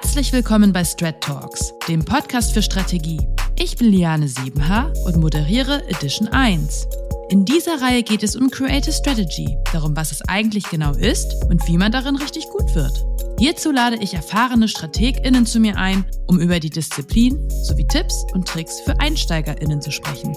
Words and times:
Herzlich 0.00 0.32
willkommen 0.32 0.72
bei 0.72 0.84
Strat 0.84 1.20
Talks, 1.20 1.74
dem 1.88 2.04
Podcast 2.04 2.52
für 2.52 2.62
Strategie. 2.62 3.18
Ich 3.58 3.76
bin 3.76 3.90
Liane 3.90 4.28
Siebenhaar 4.28 4.92
und 5.04 5.16
moderiere 5.16 5.82
Edition 5.88 6.28
1. 6.28 6.86
In 7.30 7.44
dieser 7.44 7.82
Reihe 7.82 8.04
geht 8.04 8.22
es 8.22 8.36
um 8.36 8.48
Creative 8.48 8.92
Strategy, 8.92 9.58
darum, 9.72 9.96
was 9.96 10.12
es 10.12 10.22
eigentlich 10.28 10.70
genau 10.70 10.92
ist 10.92 11.34
und 11.50 11.66
wie 11.66 11.76
man 11.76 11.90
darin 11.90 12.14
richtig 12.14 12.48
gut 12.48 12.76
wird. 12.76 13.04
Hierzu 13.40 13.72
lade 13.72 13.96
ich 13.96 14.14
erfahrene 14.14 14.68
StrategInnen 14.68 15.44
zu 15.46 15.58
mir 15.58 15.76
ein, 15.76 16.04
um 16.28 16.38
über 16.38 16.60
die 16.60 16.70
Disziplin 16.70 17.50
sowie 17.64 17.88
Tipps 17.88 18.24
und 18.34 18.46
Tricks 18.46 18.80
für 18.82 19.00
EinsteigerInnen 19.00 19.82
zu 19.82 19.90
sprechen. 19.90 20.36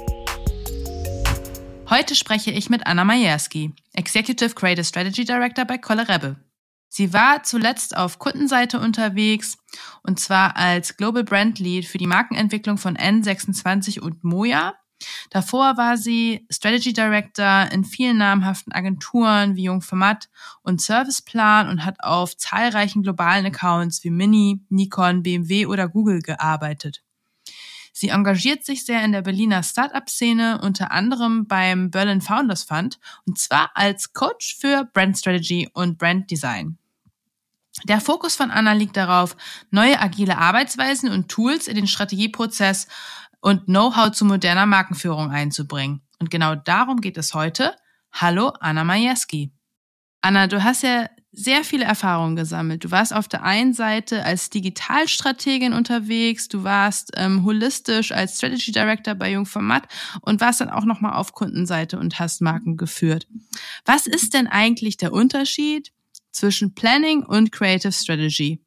Heute 1.88 2.16
spreche 2.16 2.50
ich 2.50 2.72
mit 2.72 2.88
Anna 2.88 3.04
Majerski, 3.04 3.76
Executive 3.94 4.56
Creative 4.56 4.86
Strategy 4.86 5.24
Director 5.24 5.66
bei 5.66 5.78
Kollerebbe. 5.78 6.38
Sie 6.94 7.14
war 7.14 7.44
zuletzt 7.44 7.96
auf 7.96 8.20
Kundenseite 8.20 8.78
unterwegs 8.78 9.58
und 10.04 10.20
zwar 10.20 10.58
als 10.58 10.98
Global 10.98 11.24
Brand 11.24 11.58
Lead 11.58 11.86
für 11.86 11.98
die 11.98 12.06
Markenentwicklung 12.06 12.78
von 12.78 12.98
N26 12.98 14.02
und 14.02 14.26
Moja. 14.26 14.76
Davor 15.30 15.78
war 15.78 15.96
sie 15.96 16.46
Strategy 16.52 16.92
Director 16.92 17.72
in 17.72 17.86
vielen 17.86 18.18
namhaften 18.18 18.74
Agenturen 18.74 19.56
wie 19.56 19.64
Jungformat 19.64 20.28
und 20.64 20.82
Serviceplan 20.82 21.70
und 21.70 21.86
hat 21.86 22.04
auf 22.04 22.36
zahlreichen 22.36 23.04
globalen 23.04 23.46
Accounts 23.46 24.04
wie 24.04 24.10
Mini, 24.10 24.60
Nikon, 24.68 25.24
BMW 25.24 25.68
oder 25.68 25.88
Google 25.88 26.22
gearbeitet. 26.22 27.04
Sie 27.94 28.10
engagiert 28.10 28.66
sich 28.66 28.86
sehr 28.86 29.06
in 29.06 29.14
der 29.14 29.22
Berliner 29.22 29.64
Startup-Szene, 29.64 30.60
unter 30.62 30.92
anderem 30.92 31.48
beim 31.48 31.90
Berlin 31.90 32.20
Founders 32.20 32.64
Fund, 32.64 33.00
und 33.26 33.40
zwar 33.40 33.72
als 33.76 34.12
Coach 34.12 34.58
für 34.60 34.90
Brand 34.94 35.18
Strategy 35.18 35.70
und 35.74 35.98
Brand 35.98 36.30
Design. 36.30 36.78
Der 37.86 38.02
Fokus 38.02 38.36
von 38.36 38.52
Anna 38.52 38.74
liegt 38.74 38.98
darauf, 38.98 39.36
neue 39.72 40.00
agile 40.00 40.38
Arbeitsweisen 40.38 41.12
und 41.12 41.30
Tools 41.30 41.68
in 41.68 41.76
den 41.76 41.88
Strategieprozess 41.88 42.88
und 43.40 43.66
Know-how 43.66 44.12
zu 44.12 44.26
moderner 44.26 44.66
Markenführung 44.66 45.32
einzubringen. 45.32 46.02
Und 46.20 46.30
genau 46.30 46.56
darum 46.56 47.02
geht 47.02 47.18
es 47.18 47.34
heute. 47.34 47.76
Hallo, 48.12 48.54
Anna 48.60 48.84
Majewski. 48.84 49.52
Anna, 50.22 50.48
du 50.48 50.64
hast 50.64 50.84
ja 50.84 51.08
sehr 51.32 51.64
viele 51.64 51.86
Erfahrungen 51.86 52.36
gesammelt. 52.36 52.84
Du 52.84 52.92
warst 52.92 53.16
auf 53.16 53.28
der 53.28 53.44
einen 53.44 53.74
Seite 53.74 54.26
als 54.26 54.50
Digitalstrategin 54.50 55.74
unterwegs, 55.74 56.50
du 56.50 56.64
warst 56.64 57.12
ähm, 57.16 57.46
holistisch 57.46 58.12
als 58.12 58.36
Strategy 58.36 58.72
Director 58.74 59.16
bei 59.16 59.32
Jungformat 59.32 59.88
und 60.22 60.42
warst 60.42 60.60
dann 60.60 60.70
auch 60.70 60.84
nochmal 60.84 61.14
auf 61.14 61.34
Kundenseite 61.34 61.98
und 61.98 62.20
hast 62.20 62.42
Marken 62.42 62.76
geführt. 62.76 63.28
Was 63.86 64.08
ist 64.08 64.34
denn 64.34 64.48
eigentlich 64.48 64.98
der 64.98 65.14
Unterschied 65.14 65.94
zwischen 66.32 66.74
Planning 66.74 67.24
und 67.24 67.52
Creative 67.52 67.92
Strategy? 67.92 68.64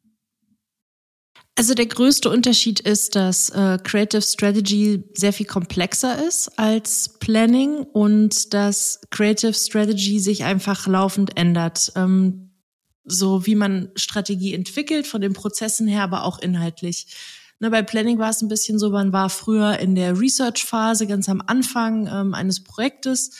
Also 1.57 1.73
der 1.73 1.85
größte 1.85 2.29
Unterschied 2.29 2.81
ist, 2.81 3.15
dass 3.15 3.49
äh, 3.49 3.77
Creative 3.81 4.21
Strategy 4.21 5.05
sehr 5.13 5.31
viel 5.31 5.45
komplexer 5.45 6.27
ist 6.27 6.59
als 6.59 7.17
Planning 7.19 7.77
und 7.77 8.53
dass 8.53 8.99
Creative 9.09 9.53
Strategy 9.53 10.19
sich 10.19 10.43
einfach 10.43 10.85
laufend 10.85 11.37
ändert. 11.37 11.93
Ähm, 11.95 12.51
so 13.05 13.45
wie 13.45 13.55
man 13.55 13.91
Strategie 13.95 14.53
entwickelt, 14.53 15.07
von 15.07 15.21
den 15.21 15.33
Prozessen 15.33 15.87
her, 15.87 16.03
aber 16.03 16.25
auch 16.25 16.39
inhaltlich. 16.39 17.07
Ne, 17.59 17.69
bei 17.69 17.83
Planning 17.83 18.19
war 18.19 18.31
es 18.31 18.41
ein 18.41 18.49
bisschen 18.49 18.77
so, 18.77 18.89
man 18.89 19.13
war 19.13 19.29
früher 19.29 19.79
in 19.79 19.95
der 19.95 20.19
Research-Phase, 20.19 21.07
ganz 21.07 21.29
am 21.29 21.41
Anfang 21.45 22.07
ähm, 22.07 22.33
eines 22.33 22.63
Projektes 22.63 23.31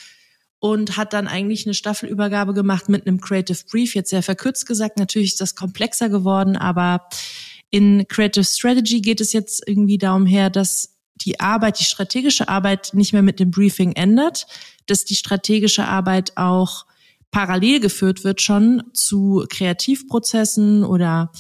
und 0.59 0.97
hat 0.97 1.13
dann 1.13 1.27
eigentlich 1.27 1.65
eine 1.65 1.73
Staffelübergabe 1.73 2.53
gemacht 2.53 2.89
mit 2.89 3.05
einem 3.05 3.19
Creative 3.19 3.59
Brief. 3.69 3.95
Jetzt 3.95 4.09
sehr 4.09 4.23
verkürzt 4.23 4.65
gesagt, 4.65 4.97
natürlich 4.97 5.33
ist 5.33 5.41
das 5.41 5.55
komplexer 5.55 6.09
geworden, 6.09 6.55
aber 6.55 7.07
in 7.69 8.07
Creative 8.07 8.43
Strategy 8.43 9.01
geht 9.01 9.21
es 9.21 9.33
jetzt 9.33 9.63
irgendwie 9.67 9.97
darum 9.97 10.25
her, 10.25 10.49
dass 10.49 10.95
die 11.15 11.39
Arbeit, 11.39 11.79
die 11.79 11.85
strategische 11.85 12.49
Arbeit 12.49 12.91
nicht 12.93 13.13
mehr 13.13 13.21
mit 13.21 13.39
dem 13.39 13.51
Briefing 13.51 13.93
ändert, 13.93 14.47
dass 14.85 15.05
die 15.05 15.15
strategische 15.15 15.85
Arbeit 15.85 16.33
auch 16.35 16.85
parallel 17.31 17.79
geführt 17.79 18.23
wird 18.23 18.41
schon 18.41 18.83
zu 18.94 19.45
Kreativprozessen 19.49 20.83
oder 20.83 21.31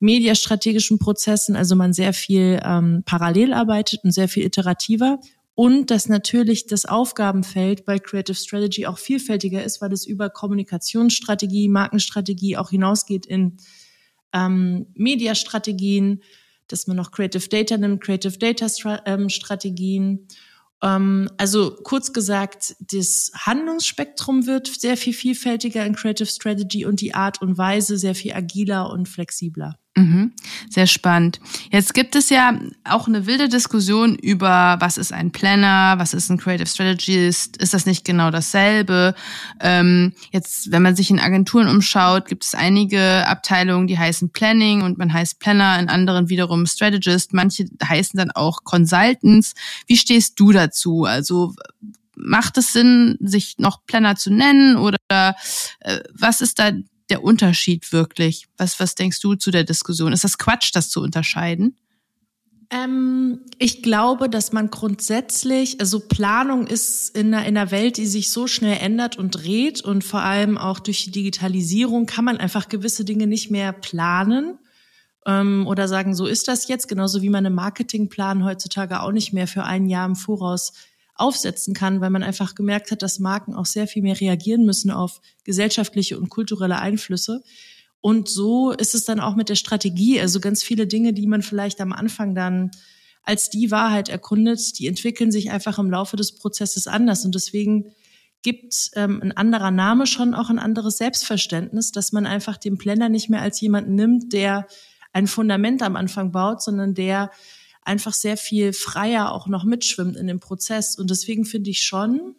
mediastrategischen 0.00 0.98
Prozessen, 0.98 1.56
also 1.56 1.74
man 1.74 1.92
sehr 1.92 2.12
viel 2.12 2.60
ähm, 2.64 3.02
parallel 3.04 3.52
arbeitet 3.52 4.04
und 4.04 4.12
sehr 4.12 4.28
viel 4.28 4.44
iterativer 4.44 5.18
und 5.58 5.90
dass 5.90 6.08
natürlich 6.08 6.68
das 6.68 6.84
Aufgabenfeld 6.84 7.84
bei 7.84 7.98
Creative 7.98 8.36
Strategy 8.36 8.86
auch 8.86 8.96
vielfältiger 8.96 9.64
ist, 9.64 9.80
weil 9.80 9.92
es 9.92 10.06
über 10.06 10.30
Kommunikationsstrategie, 10.30 11.68
Markenstrategie 11.68 12.56
auch 12.56 12.70
hinausgeht 12.70 13.26
in 13.26 13.56
ähm, 14.32 14.86
Mediastrategien, 14.94 16.22
dass 16.68 16.86
man 16.86 16.96
noch 16.96 17.10
Creative 17.10 17.48
Data 17.48 17.76
nimmt, 17.76 18.04
Creative 18.04 18.38
Data 18.38 18.68
ähm, 19.04 19.28
Strategien. 19.30 20.28
Ähm, 20.80 21.28
also 21.38 21.74
kurz 21.82 22.12
gesagt, 22.12 22.76
das 22.78 23.32
Handlungsspektrum 23.34 24.46
wird 24.46 24.68
sehr 24.68 24.96
viel 24.96 25.12
vielfältiger 25.12 25.84
in 25.84 25.96
Creative 25.96 26.28
Strategy 26.28 26.84
und 26.84 27.00
die 27.00 27.14
Art 27.14 27.42
und 27.42 27.58
Weise 27.58 27.98
sehr 27.98 28.14
viel 28.14 28.32
agiler 28.32 28.90
und 28.90 29.08
flexibler. 29.08 29.76
Mhm. 29.98 30.32
Sehr 30.70 30.86
spannend. 30.86 31.40
Jetzt 31.72 31.92
gibt 31.92 32.14
es 32.14 32.30
ja 32.30 32.56
auch 32.84 33.08
eine 33.08 33.26
wilde 33.26 33.48
Diskussion 33.48 34.14
über, 34.14 34.76
was 34.78 34.96
ist 34.96 35.12
ein 35.12 35.32
Planner, 35.32 35.94
was 35.98 36.14
ist 36.14 36.30
ein 36.30 36.38
Creative 36.38 36.68
Strategist, 36.68 37.56
ist 37.56 37.74
das 37.74 37.84
nicht 37.84 38.04
genau 38.04 38.30
dasselbe? 38.30 39.14
Ähm, 39.60 40.12
jetzt, 40.30 40.70
wenn 40.70 40.82
man 40.82 40.94
sich 40.94 41.10
in 41.10 41.18
Agenturen 41.18 41.68
umschaut, 41.68 42.28
gibt 42.28 42.44
es 42.44 42.54
einige 42.54 43.26
Abteilungen, 43.26 43.88
die 43.88 43.98
heißen 43.98 44.30
Planning 44.30 44.82
und 44.82 44.98
man 44.98 45.12
heißt 45.12 45.40
Planner, 45.40 45.78
in 45.80 45.88
anderen 45.88 46.28
wiederum 46.28 46.66
Strategist, 46.66 47.32
manche 47.32 47.66
heißen 47.82 48.16
dann 48.16 48.30
auch 48.30 48.62
Consultants. 48.62 49.54
Wie 49.88 49.96
stehst 49.96 50.38
du 50.38 50.52
dazu? 50.52 51.04
Also 51.04 51.54
macht 52.14 52.56
es 52.58 52.72
Sinn, 52.72 53.16
sich 53.20 53.56
noch 53.58 53.84
Planner 53.86 54.14
zu 54.14 54.32
nennen 54.32 54.76
oder 54.76 54.98
äh, 55.10 56.00
was 56.12 56.40
ist 56.40 56.58
da 56.58 56.70
der 57.10 57.22
Unterschied 57.22 57.92
wirklich? 57.92 58.46
Was, 58.56 58.80
was 58.80 58.94
denkst 58.94 59.20
du 59.20 59.34
zu 59.34 59.50
der 59.50 59.64
Diskussion? 59.64 60.12
Ist 60.12 60.24
das 60.24 60.38
Quatsch, 60.38 60.70
das 60.74 60.90
zu 60.90 61.00
unterscheiden? 61.00 61.76
Ähm, 62.70 63.40
ich 63.58 63.82
glaube, 63.82 64.28
dass 64.28 64.52
man 64.52 64.68
grundsätzlich, 64.70 65.80
also 65.80 66.00
Planung 66.00 66.66
ist 66.66 67.16
in 67.16 67.32
einer, 67.32 67.46
in 67.46 67.56
einer 67.56 67.70
Welt, 67.70 67.96
die 67.96 68.06
sich 68.06 68.30
so 68.30 68.46
schnell 68.46 68.78
ändert 68.80 69.16
und 69.16 69.30
dreht 69.30 69.80
und 69.80 70.04
vor 70.04 70.20
allem 70.20 70.58
auch 70.58 70.78
durch 70.78 71.04
die 71.04 71.10
Digitalisierung 71.10 72.04
kann 72.04 72.26
man 72.26 72.36
einfach 72.36 72.68
gewisse 72.68 73.06
Dinge 73.06 73.26
nicht 73.26 73.50
mehr 73.50 73.72
planen 73.72 74.58
ähm, 75.26 75.66
oder 75.66 75.88
sagen, 75.88 76.14
so 76.14 76.26
ist 76.26 76.48
das 76.48 76.68
jetzt, 76.68 76.88
genauso 76.88 77.22
wie 77.22 77.30
man 77.30 77.46
einen 77.46 77.54
Marketingplan 77.54 78.44
heutzutage 78.44 79.00
auch 79.00 79.12
nicht 79.12 79.32
mehr 79.32 79.46
für 79.46 79.64
ein 79.64 79.86
Jahr 79.86 80.06
im 80.06 80.16
Voraus 80.16 80.74
aufsetzen 81.18 81.74
kann, 81.74 82.00
weil 82.00 82.10
man 82.10 82.22
einfach 82.22 82.54
gemerkt 82.54 82.90
hat, 82.90 83.02
dass 83.02 83.18
Marken 83.18 83.54
auch 83.54 83.66
sehr 83.66 83.86
viel 83.86 84.02
mehr 84.02 84.20
reagieren 84.20 84.64
müssen 84.64 84.90
auf 84.90 85.20
gesellschaftliche 85.44 86.18
und 86.18 86.30
kulturelle 86.30 86.78
Einflüsse. 86.78 87.42
Und 88.00 88.28
so 88.28 88.70
ist 88.70 88.94
es 88.94 89.04
dann 89.04 89.20
auch 89.20 89.34
mit 89.34 89.48
der 89.48 89.56
Strategie. 89.56 90.20
Also 90.20 90.40
ganz 90.40 90.62
viele 90.62 90.86
Dinge, 90.86 91.12
die 91.12 91.26
man 91.26 91.42
vielleicht 91.42 91.80
am 91.80 91.92
Anfang 91.92 92.34
dann 92.34 92.70
als 93.24 93.50
die 93.50 93.70
Wahrheit 93.70 94.08
erkundet, 94.08 94.78
die 94.78 94.86
entwickeln 94.86 95.30
sich 95.32 95.50
einfach 95.50 95.78
im 95.78 95.90
Laufe 95.90 96.16
des 96.16 96.36
Prozesses 96.36 96.86
anders. 96.86 97.24
Und 97.24 97.34
deswegen 97.34 97.92
gibt 98.42 98.90
ähm, 98.94 99.20
ein 99.22 99.36
anderer 99.36 99.70
Name 99.70 100.06
schon 100.06 100.34
auch 100.34 100.48
ein 100.48 100.58
anderes 100.58 100.98
Selbstverständnis, 100.98 101.92
dass 101.92 102.12
man 102.12 102.24
einfach 102.24 102.56
den 102.56 102.78
Planner 102.78 103.08
nicht 103.08 103.28
mehr 103.28 103.42
als 103.42 103.60
jemanden 103.60 103.96
nimmt, 103.96 104.32
der 104.32 104.66
ein 105.12 105.26
Fundament 105.26 105.82
am 105.82 105.96
Anfang 105.96 106.30
baut, 106.30 106.62
sondern 106.62 106.94
der 106.94 107.30
einfach 107.88 108.12
sehr 108.12 108.36
viel 108.36 108.72
freier 108.72 109.32
auch 109.32 109.48
noch 109.48 109.64
mitschwimmt 109.64 110.16
in 110.16 110.26
dem 110.26 110.38
Prozess. 110.38 110.96
Und 110.96 111.10
deswegen 111.10 111.44
finde 111.44 111.70
ich 111.70 111.82
schon, 111.82 112.36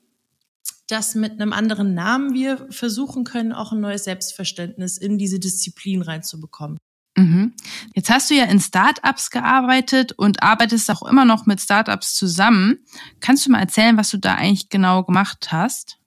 dass 0.87 1.15
mit 1.15 1.33
einem 1.33 1.53
anderen 1.53 1.93
Namen 1.93 2.33
wir 2.33 2.67
versuchen 2.69 3.23
können, 3.23 3.51
auch 3.51 3.71
ein 3.71 3.81
neues 3.81 4.05
Selbstverständnis 4.05 4.97
in 4.97 5.17
diese 5.17 5.39
Disziplin 5.39 6.01
reinzubekommen. 6.01 6.77
Mhm. 7.17 7.53
Jetzt 7.93 8.09
hast 8.09 8.29
du 8.29 8.35
ja 8.35 8.45
in 8.45 8.61
Startups 8.61 9.29
gearbeitet 9.29 10.13
und 10.13 10.41
arbeitest 10.41 10.89
auch 10.89 11.03
immer 11.03 11.25
noch 11.25 11.45
mit 11.45 11.59
Startups 11.59 12.15
zusammen. 12.15 12.79
Kannst 13.19 13.45
du 13.45 13.51
mal 13.51 13.59
erzählen, 13.59 13.97
was 13.97 14.11
du 14.11 14.17
da 14.17 14.35
eigentlich 14.35 14.69
genau 14.69 15.03
gemacht 15.03 15.51
hast? 15.51 15.97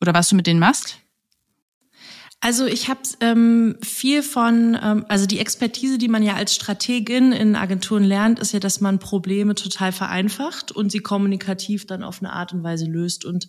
Oder 0.00 0.14
was 0.14 0.28
du 0.28 0.36
mit 0.36 0.46
denen 0.46 0.60
machst? 0.60 0.99
Also 2.42 2.64
ich 2.64 2.88
habe 2.88 3.00
ähm, 3.20 3.76
viel 3.82 4.22
von, 4.22 4.78
ähm, 4.82 5.04
also 5.08 5.26
die 5.26 5.38
Expertise, 5.38 5.98
die 5.98 6.08
man 6.08 6.22
ja 6.22 6.34
als 6.34 6.54
Strategin 6.54 7.32
in 7.32 7.54
Agenturen 7.54 8.02
lernt, 8.02 8.38
ist 8.38 8.52
ja, 8.52 8.60
dass 8.60 8.80
man 8.80 8.98
Probleme 8.98 9.54
total 9.54 9.92
vereinfacht 9.92 10.72
und 10.72 10.90
sie 10.90 11.00
kommunikativ 11.00 11.86
dann 11.86 12.02
auf 12.02 12.22
eine 12.22 12.32
Art 12.32 12.54
und 12.54 12.62
Weise 12.62 12.86
löst. 12.86 13.26
Und 13.26 13.48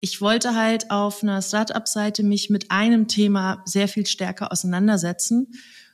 ich 0.00 0.20
wollte 0.20 0.56
halt 0.56 0.90
auf 0.90 1.22
einer 1.22 1.40
Startup-Seite 1.42 2.24
mich 2.24 2.50
mit 2.50 2.72
einem 2.72 3.06
Thema 3.06 3.62
sehr 3.66 3.86
viel 3.86 4.04
stärker 4.04 4.50
auseinandersetzen 4.50 5.52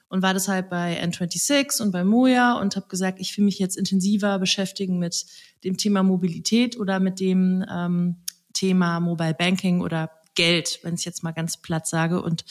und 0.08 0.22
war 0.22 0.32
deshalb 0.32 0.70
bei 0.70 0.98
N26 1.04 1.82
und 1.82 1.92
bei 1.92 2.04
Moja 2.04 2.54
und 2.54 2.74
habe 2.74 2.88
gesagt, 2.88 3.20
ich 3.20 3.36
will 3.36 3.44
mich 3.44 3.58
jetzt 3.58 3.76
intensiver 3.76 4.38
beschäftigen 4.38 4.98
mit 4.98 5.26
dem 5.62 5.76
Thema 5.76 6.02
Mobilität 6.02 6.80
oder 6.80 7.00
mit 7.00 7.20
dem 7.20 7.64
ähm, 7.70 8.16
Thema 8.54 8.98
Mobile 8.98 9.34
Banking 9.34 9.82
oder 9.82 10.10
Geld, 10.42 10.80
wenn 10.82 10.94
ich 10.94 11.04
jetzt 11.04 11.22
mal 11.22 11.34
ganz 11.34 11.56
platt 11.60 11.86
sage. 11.86 12.22
Und 12.22 12.44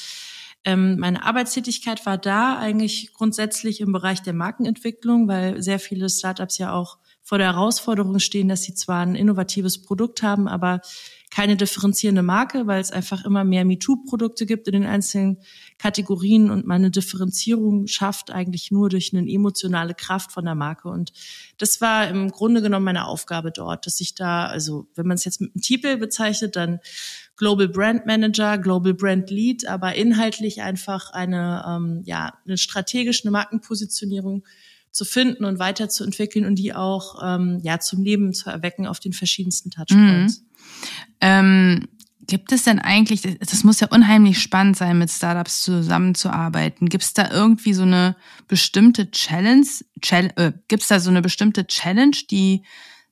Ähm, 0.65 0.99
meine 0.99 1.23
Arbeitstätigkeit 1.23 2.05
war 2.05 2.17
da 2.17 2.57
eigentlich 2.59 3.13
grundsätzlich 3.13 3.79
im 3.79 3.93
Bereich 3.93 4.21
der 4.21 4.33
Markenentwicklung, 4.33 5.27
weil 5.29 5.61
sehr 5.63 5.79
viele 5.79 6.09
Startups 6.09 6.57
ja 6.57 6.73
auch 6.73 6.97
vor 7.23 7.37
der 7.37 7.53
Herausforderung 7.53 8.19
stehen, 8.19 8.49
dass 8.49 8.63
sie 8.63 8.73
zwar 8.73 9.01
ein 9.05 9.15
innovatives 9.15 9.81
Produkt 9.81 10.21
haben, 10.21 10.49
aber 10.49 10.81
keine 11.29 11.55
differenzierende 11.55 12.23
Marke, 12.23 12.65
weil 12.65 12.81
es 12.81 12.91
einfach 12.91 13.23
immer 13.23 13.43
mehr 13.43 13.63
MeToo-Produkte 13.63 14.45
gibt 14.45 14.67
in 14.67 14.73
den 14.73 14.85
einzelnen 14.85 15.37
Kategorien 15.77 16.49
und 16.49 16.65
man 16.65 16.81
eine 16.81 16.91
Differenzierung 16.91 17.85
schafft 17.87 18.31
eigentlich 18.31 18.71
nur 18.71 18.89
durch 18.89 19.13
eine 19.13 19.29
emotionale 19.29 19.93
Kraft 19.93 20.31
von 20.31 20.45
der 20.45 20.55
Marke. 20.55 20.89
Und 20.89 21.13
das 21.57 21.81
war 21.81 22.07
im 22.07 22.31
Grunde 22.31 22.61
genommen 22.61 22.85
meine 22.85 23.05
Aufgabe 23.05 23.51
dort, 23.51 23.85
dass 23.85 24.01
ich 24.01 24.15
da, 24.15 24.47
also 24.47 24.87
wenn 24.95 25.07
man 25.07 25.15
es 25.15 25.25
jetzt 25.25 25.39
mit 25.39 25.53
einem 25.53 25.61
Titel 25.61 25.97
bezeichnet, 25.97 26.55
dann 26.55 26.79
Global 27.37 27.69
Brand 27.69 28.05
Manager, 28.05 28.57
Global 28.57 28.93
Brand 28.93 29.29
Lead, 29.29 29.67
aber 29.67 29.95
inhaltlich 29.95 30.61
einfach 30.61 31.11
eine, 31.11 31.63
ähm, 31.67 32.01
ja, 32.05 32.33
eine 32.45 32.57
strategische 32.57 33.29
Markenpositionierung 33.29 34.43
zu 34.91 35.05
finden 35.05 35.45
und 35.45 35.59
weiterzuentwickeln 35.59 36.45
und 36.45 36.55
die 36.55 36.73
auch 36.73 37.21
ähm, 37.23 37.59
ja 37.61 37.79
zum 37.79 38.03
Leben 38.03 38.33
zu 38.33 38.49
erwecken 38.49 38.87
auf 38.87 38.99
den 38.99 39.13
verschiedensten 39.13 39.69
Touchpoints. 39.69 40.41
Mhm. 40.41 40.48
Ähm, 41.21 41.87
gibt 42.29 42.51
es 42.51 42.63
denn 42.63 42.79
eigentlich, 42.79 43.21
das 43.39 43.63
muss 43.63 43.79
ja 43.79 43.87
unheimlich 43.87 44.39
spannend 44.39 44.77
sein, 44.77 44.99
mit 44.99 45.09
Startups 45.09 45.61
zusammenzuarbeiten. 45.63 46.87
Gibt 46.87 47.03
es 47.03 47.13
da 47.13 47.29
irgendwie 47.31 47.73
so 47.73 47.81
eine 47.81 48.15
bestimmte 48.47 49.09
Challenge? 49.09 49.65
Chal 50.01 50.31
äh, 50.35 50.51
Gibt 50.67 50.83
es 50.83 50.89
da 50.89 50.99
so 50.99 51.09
eine 51.09 51.21
bestimmte 51.21 51.65
Challenge, 51.65 52.15
die 52.29 52.63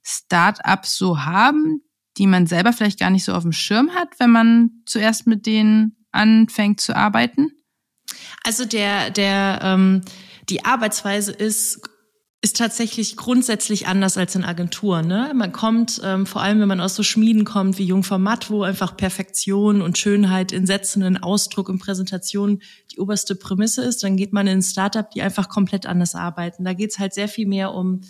Startups 0.04 0.98
so 0.98 1.26
haben, 1.26 1.82
die 2.18 2.28
man 2.28 2.48
selber 2.48 2.74
vielleicht 2.74 3.00
gar 3.00 3.10
nicht 3.10 3.26
so 3.26 3.34
auf 3.34 3.44
dem 3.44 3.52
Schirm 3.52 3.90
hat, 3.96 4.20
wenn 4.20 4.32
man 4.32 4.70
zuerst 4.86 5.28
mit 5.28 5.46
denen 5.46 5.98
anfängt 6.12 6.80
zu 6.80 6.96
arbeiten? 6.96 7.52
Also 8.44 8.66
der, 8.66 9.10
der, 9.10 9.60
ähm, 9.64 10.02
die 10.48 10.64
Arbeitsweise 10.64 11.32
ist 11.32 11.82
ist 12.42 12.58
tatsächlich 12.58 13.18
grundsätzlich 13.18 13.88
anders 13.88 14.16
als 14.16 14.36
in 14.36 14.44
Agenturen. 14.44 15.08
Ne? 15.08 15.32
Man 15.34 15.52
kommt, 15.52 16.00
ähm, 16.04 16.28
vor 16.28 16.42
allem 16.42 16.60
wenn 16.60 16.68
man 16.68 16.80
aus 16.80 16.96
so 16.96 17.02
Schmieden 17.02 17.46
kommt 17.46 17.80
wie 17.80 17.86
Jungfer 17.86 18.20
Matt, 18.20 18.52
wo 18.52 18.62
einfach 18.62 18.96
Perfektion 18.96 19.82
und 19.82 19.98
Schönheit 19.98 20.52
in 20.52 20.68
Sätzen, 20.68 21.02
in 21.02 21.18
Ausdruck 21.18 21.68
und 21.68 21.80
Präsentation 21.80 22.62
die 22.92 23.00
oberste 23.00 23.36
Prämisse 23.36 23.84
ist, 23.84 24.04
dann 24.04 24.18
geht 24.18 24.34
man 24.34 24.46
in 24.46 24.60
ein 24.60 24.64
Startup, 24.64 25.10
die 25.10 25.24
einfach 25.24 25.50
komplett 25.50 25.88
anders 25.88 26.14
arbeiten. 26.14 26.64
Da 26.64 26.74
geht's 26.74 27.00
halt 27.00 27.16
sehr 27.16 27.28
viel 27.28 27.48
mehr 27.48 27.74
um 27.74 28.02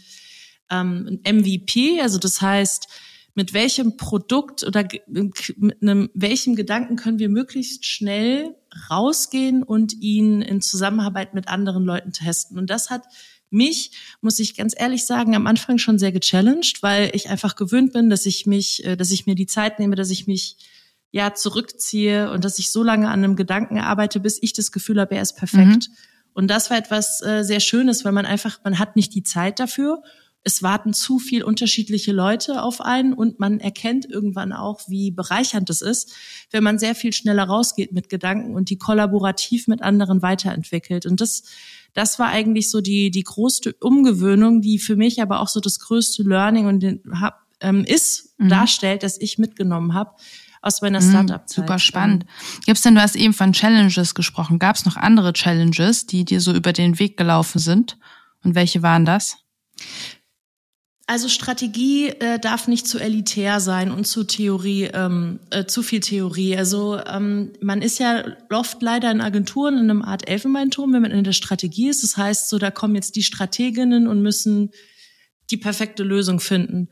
ähm, 0.69 1.21
MVP, 1.25 2.01
also 2.01 2.17
das 2.17 2.41
heißt, 2.41 2.87
mit 3.33 3.53
welchem 3.53 3.97
Produkt 3.97 4.63
oder 4.63 4.85
mit 5.05 5.81
einem, 5.81 6.09
welchem 6.15 6.55
Gedanken 6.55 6.95
können 6.95 7.19
wir 7.19 7.29
möglichst 7.29 7.85
schnell 7.85 8.55
rausgehen 8.89 9.63
und 9.63 9.93
ihn 10.01 10.41
in 10.41 10.59
Zusammenarbeit 10.59 11.33
mit 11.35 11.47
anderen 11.47 11.85
Leuten 11.85 12.11
testen. 12.11 12.57
Und 12.57 12.71
das 12.71 12.89
hat 12.89 13.03
mich, 13.49 13.91
muss 14.21 14.39
ich 14.39 14.55
ganz 14.55 14.73
ehrlich 14.77 15.05
sagen, 15.05 15.35
am 15.35 15.47
Anfang 15.47 15.77
schon 15.77 15.99
sehr 15.99 16.11
gechallenged, 16.11 16.81
weil 16.81 17.11
ich 17.13 17.29
einfach 17.29 17.55
gewöhnt 17.55 17.93
bin, 17.93 18.09
dass 18.09 18.25
ich 18.25 18.45
mich, 18.45 18.83
äh, 18.85 18.95
dass 18.95 19.11
ich 19.11 19.25
mir 19.25 19.35
die 19.35 19.47
Zeit 19.47 19.79
nehme, 19.79 19.95
dass 19.95 20.09
ich 20.09 20.27
mich 20.27 20.57
ja 21.11 21.33
zurückziehe 21.33 22.31
und 22.31 22.43
dass 22.43 22.59
ich 22.59 22.71
so 22.71 22.83
lange 22.83 23.07
an 23.07 23.23
einem 23.23 23.35
Gedanken 23.35 23.79
arbeite, 23.79 24.19
bis 24.19 24.37
ich 24.41 24.53
das 24.53 24.71
Gefühl 24.71 24.99
habe, 24.99 25.15
er 25.15 25.21
ist 25.21 25.37
perfekt. 25.37 25.89
Mhm. 25.89 25.95
Und 26.33 26.47
das 26.49 26.69
war 26.69 26.77
etwas 26.77 27.21
äh, 27.21 27.43
sehr 27.43 27.59
Schönes, 27.59 28.05
weil 28.05 28.11
man 28.11 28.25
einfach, 28.25 28.59
man 28.63 28.77
hat 28.77 28.95
nicht 28.95 29.15
die 29.15 29.23
Zeit 29.23 29.59
dafür 29.59 30.03
es 30.47 30.63
warten 30.63 30.93
zu 30.93 31.19
viel 31.19 31.43
unterschiedliche 31.43 32.13
Leute 32.13 32.63
auf 32.63 32.79
einen 32.79 33.11
und 33.11 33.37
man 33.37 33.59
erkennt 33.59 34.09
irgendwann 34.09 34.53
auch, 34.53 34.79
wie 34.87 35.11
bereichernd 35.11 35.69
es 35.69 35.81
ist, 35.81 36.13
wenn 36.51 36.63
man 36.63 36.79
sehr 36.79 36.95
viel 36.95 37.11
schneller 37.11 37.43
rausgeht 37.43 37.91
mit 37.91 38.07
Gedanken 38.07 38.55
und 38.55 38.69
die 38.69 38.77
kollaborativ 38.77 39.67
mit 39.67 39.81
anderen 39.81 40.21
weiterentwickelt. 40.21 41.05
Und 41.05 41.19
das, 41.19 41.43
das 41.97 42.19
war 42.19 42.27
eigentlich 42.27 42.69
so 42.69 42.79
die, 42.79 43.09
die 43.09 43.23
größte 43.23 43.73
Umgewöhnung, 43.81 44.61
die 44.61 44.77
für 44.77 44.95
mich 44.95 45.19
aber 45.19 45.39
auch 45.39 45.47
so 45.47 45.59
das 45.59 45.79
größte 45.79 46.21
Learning 46.21 46.67
und 46.67 46.81
den, 46.81 47.01
hab, 47.19 47.39
ähm, 47.59 47.83
ist, 47.83 48.35
mhm. 48.37 48.49
darstellt, 48.49 49.01
dass 49.01 49.19
ich 49.19 49.39
mitgenommen 49.39 49.95
habe 49.95 50.11
aus 50.61 50.83
meiner 50.83 51.01
mhm, 51.01 51.09
Startup-Zeit. 51.09 51.55
Super 51.55 51.79
spannend. 51.79 52.25
Gibt's 52.67 52.83
denn, 52.83 52.93
du 52.93 53.01
hast 53.01 53.15
eben 53.15 53.33
von 53.33 53.51
Challenges 53.51 54.13
gesprochen. 54.13 54.59
Gab 54.59 54.75
es 54.75 54.85
noch 54.85 54.95
andere 54.95 55.33
Challenges, 55.33 56.05
die 56.05 56.23
dir 56.23 56.39
so 56.39 56.53
über 56.53 56.71
den 56.71 56.99
Weg 56.99 57.17
gelaufen 57.17 57.57
sind? 57.57 57.97
Und 58.43 58.53
welche 58.53 58.83
waren 58.83 59.03
das? 59.03 59.37
Also 61.09 61.29
Strategie 61.29 62.09
äh, 62.09 62.37
darf 62.37 62.67
nicht 62.67 62.85
zu 62.85 62.99
elitär 62.99 63.61
sein 63.61 63.91
und 63.91 64.05
zu 64.05 64.25
Theorie, 64.25 64.89
ähm, 64.93 65.39
äh, 65.51 65.63
zu 65.63 65.81
viel 65.81 66.01
Theorie. 66.01 66.57
Also 66.57 66.99
ähm, 66.99 67.53
man 67.61 67.81
ist 67.81 67.97
ja 67.97 68.25
oft 68.51 68.81
leider 68.81 69.09
in 69.09 69.21
Agenturen 69.21 69.75
in 69.75 69.89
einem 69.89 70.01
Art 70.01 70.27
Elfenbeinturm, 70.27 70.91
wenn 70.91 71.01
man 71.01 71.11
in 71.11 71.23
der 71.23 71.31
Strategie 71.31 71.87
ist. 71.87 72.03
Das 72.03 72.17
heißt, 72.17 72.49
so 72.49 72.59
da 72.59 72.71
kommen 72.71 72.95
jetzt 72.95 73.15
die 73.15 73.23
Strateginnen 73.23 74.05
und 74.05 74.21
müssen 74.21 74.71
die 75.49 75.55
perfekte 75.55 76.03
Lösung 76.03 76.41
finden. 76.41 76.89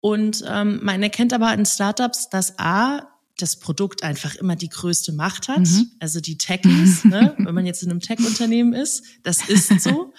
Und 0.00 0.44
ähm, 0.48 0.78
man 0.84 1.02
erkennt 1.02 1.32
aber 1.32 1.52
in 1.52 1.66
Startups, 1.66 2.28
dass 2.28 2.60
A, 2.60 3.08
das 3.38 3.56
Produkt 3.56 4.02
einfach 4.02 4.34
immer 4.34 4.56
die 4.56 4.70
größte 4.70 5.12
Macht 5.12 5.48
hat. 5.48 5.60
Mhm. 5.60 5.90
Also 6.00 6.20
die 6.20 6.38
Techies, 6.38 7.04
ne? 7.04 7.34
wenn 7.38 7.54
man 7.54 7.66
jetzt 7.66 7.82
in 7.82 7.90
einem 7.90 8.00
Tech-Unternehmen 8.00 8.72
ist, 8.72 9.04
das 9.24 9.46
ist 9.48 9.80
so. 9.80 10.14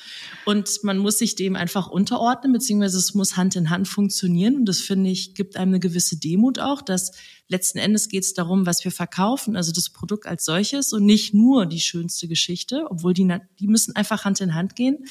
Und 0.45 0.83
man 0.83 0.99
muss 0.99 1.17
sich 1.17 1.35
dem 1.35 1.55
einfach 1.55 1.87
unterordnen, 1.87 2.53
beziehungsweise 2.53 2.97
es 2.97 3.15
muss 3.15 3.35
Hand 3.35 3.55
in 3.55 3.71
Hand 3.71 3.87
funktionieren. 3.87 4.55
Und 4.57 4.65
das 4.65 4.79
finde 4.79 5.09
ich, 5.09 5.33
gibt 5.33 5.57
einem 5.57 5.71
eine 5.71 5.79
gewisse 5.79 6.17
Demut 6.17 6.59
auch, 6.59 6.83
dass 6.83 7.11
letzten 7.47 7.79
Endes 7.79 8.07
geht 8.09 8.23
es 8.23 8.33
darum, 8.33 8.65
was 8.65 8.83
wir 8.83 8.91
verkaufen, 8.91 9.55
also 9.55 9.71
das 9.71 9.89
Produkt 9.89 10.27
als 10.27 10.45
solches 10.45 10.93
und 10.93 11.05
nicht 11.05 11.33
nur 11.33 11.65
die 11.65 11.79
schönste 11.79 12.27
Geschichte, 12.27 12.85
obwohl 12.89 13.13
die, 13.13 13.27
die 13.59 13.67
müssen 13.67 13.95
einfach 13.95 14.25
Hand 14.25 14.41
in 14.41 14.53
Hand 14.53 14.75
gehen. 14.75 15.05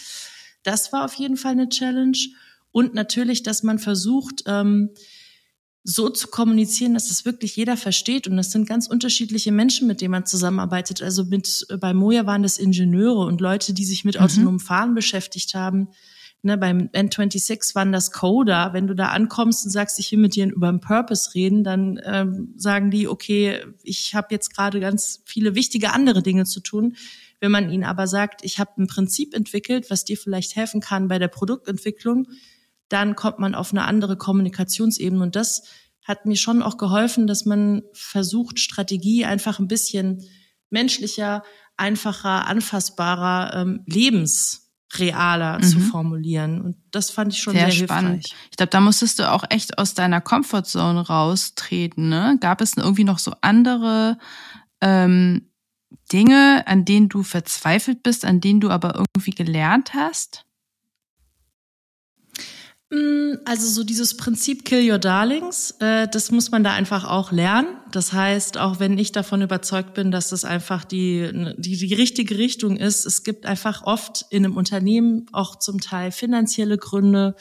Das 0.62 0.93
war 0.93 1.05
auf 1.05 1.14
jeden 1.14 1.37
Fall 1.37 1.52
eine 1.52 1.69
Challenge. 1.69 2.19
Und 2.70 2.94
natürlich, 2.94 3.43
dass 3.43 3.62
man 3.62 3.79
versucht, 3.79 4.44
ähm, 4.47 4.91
so 5.88 6.09
zu 6.11 6.27
kommunizieren, 6.27 6.94
dass 6.94 7.11
es 7.11 7.25
wirklich 7.25 7.55
jeder 7.55 7.77
versteht. 7.77 8.27
Und 8.27 8.37
das 8.37 8.50
sind 8.50 8.69
ganz 8.69 8.88
unterschiedliche 8.88 9.53
Menschen, 9.53 9.87
mit 9.87 10.00
denen 10.00 10.11
man 10.11 10.27
zusammenarbeitet. 10.27 11.00
Also 11.00 11.25
mit, 11.25 11.65
bei 11.81 11.94
Moja 11.94 12.27
waren 12.27 12.43
das 12.43 12.59
Ingenieure 12.59 13.21
und 13.21 13.41
Leute, 13.41 13.73
die 13.73 13.85
sich 13.85 14.05
mit 14.05 14.17
mhm. 14.17 14.23
autonomem 14.23 14.61
Fahren 14.61 14.97
beschäftigt 14.97 15.55
haben. 15.55 15.88
Ne, 16.43 16.59
beim 16.59 16.88
N26 16.93 17.77
waren 17.77 17.93
das 17.93 18.11
Coder. 18.11 18.73
Wenn 18.73 18.88
du 18.88 18.94
da 18.94 19.09
ankommst 19.09 19.65
und 19.65 19.71
sagst, 19.71 20.00
ich 20.00 20.11
will 20.11 20.19
mit 20.19 20.35
dir 20.35 20.47
über 20.53 20.69
einen 20.69 20.81
Purpose 20.81 21.35
reden, 21.37 21.62
dann 21.62 22.00
ähm, 22.05 22.53
sagen 22.56 22.91
die, 22.91 23.06
okay, 23.06 23.61
ich 23.85 24.17
habe 24.17 24.29
jetzt 24.33 24.56
gerade 24.56 24.81
ganz 24.81 25.23
viele 25.25 25.55
wichtige 25.55 25.93
andere 25.93 26.21
Dinge 26.21 26.47
zu 26.47 26.59
tun. 26.59 26.97
Wenn 27.38 27.53
man 27.53 27.71
ihnen 27.71 27.85
aber 27.85 28.09
sagt, 28.09 28.44
ich 28.44 28.59
habe 28.59 28.73
ein 28.83 28.88
Prinzip 28.88 29.35
entwickelt, 29.35 29.88
was 29.88 30.05
dir 30.05 30.17
vielleicht 30.17 30.56
helfen 30.56 30.81
kann 30.81 31.06
bei 31.06 31.21
der 31.21 31.28
Produktentwicklung, 31.28 32.26
dann 32.88 33.16
kommt 33.16 33.38
man 33.38 33.55
auf 33.55 33.73
eine 33.73 33.85
andere 33.85 34.16
Kommunikationsebene. 34.16 35.23
Und 35.23 35.37
das 35.37 35.62
hat 36.05 36.25
mir 36.25 36.37
schon 36.37 36.62
auch 36.62 36.76
geholfen, 36.76 37.26
dass 37.26 37.45
man 37.45 37.83
versucht, 37.93 38.61
Strategie 38.61 39.25
einfach 39.25 39.59
ein 39.59 39.69
bisschen 39.69 40.23
menschlicher, 40.71 41.43
einfacher, 41.76 42.47
anfassbarer, 42.47 43.55
ähm, 43.55 43.83
lebensrealer 43.87 45.59
mhm. 45.59 45.62
zu 45.62 45.81
formulieren. 45.81 46.61
Und 46.61 46.76
das 46.93 47.11
fand 47.11 47.33
ich 47.33 47.40
schon 47.40 47.55
sehr, 47.55 47.71
sehr 47.71 47.85
spannend. 47.85 48.25
Hilfreich. 48.25 48.35
Ich 48.50 48.57
glaube, 48.57 48.71
da 48.71 48.81
musstest 48.81 49.19
du 49.19 49.31
auch 49.31 49.45
echt 49.50 49.78
aus 49.78 49.95
deiner 49.95 50.21
Comfortzone 50.21 51.07
raustreten. 51.07 52.09
Ne? 52.09 52.38
Gab 52.40 52.61
es 52.61 52.76
irgendwie 52.76 53.05
noch 53.05 53.19
so 53.19 53.35
andere 53.40 54.19
ähm, 54.81 55.50
Dinge, 56.12 56.64
an 56.66 56.85
denen 56.85 57.09
du 57.09 57.25
verzweifelt 57.25 58.02
bist, 58.02 58.25
an 58.25 58.40
denen 58.40 58.61
du 58.61 58.71
aber 58.71 58.95
irgendwie 58.95 59.33
gelernt 59.33 59.95
hast? 59.95 60.46
Mm, 62.90 63.38
also 63.45 63.69
so 63.69 63.83
dieses 63.83 64.16
Prinzip 64.16 64.64
Kill 64.64 64.90
Your 64.90 64.99
Darlings, 64.99 65.73
äh, 65.81 66.07
das 66.07 66.31
muss 66.31 66.52
man 66.52 66.62
da 66.62 66.73
einfach 66.73 67.05
auch 67.05 67.33
lernen. 67.33 67.69
Das 67.90 68.12
heißt, 68.12 68.59
auch 68.59 68.78
wenn 68.78 68.97
ich 68.97 69.11
davon 69.11 69.43
überzeugt 69.43 69.95
bin, 69.95 70.12
dass 70.12 70.28
das 70.31 70.45
einfach 70.45 70.85
die, 70.85 71.55
die, 71.59 71.76
die 71.76 71.95
richtige 71.95 72.38
Richtung 72.38 72.76
ist, 72.76 73.05
es 73.05 73.25
gibt 73.25 73.45
einfach 73.45 73.83
oft 73.83 74.26
in 74.31 74.45
einem 74.45 74.57
Unternehmen 74.57 75.26
auch 75.33 75.57
zum 75.57 75.81
Teil 75.81 76.12
finanzielle 76.12 76.78
Gründe, 76.78 77.35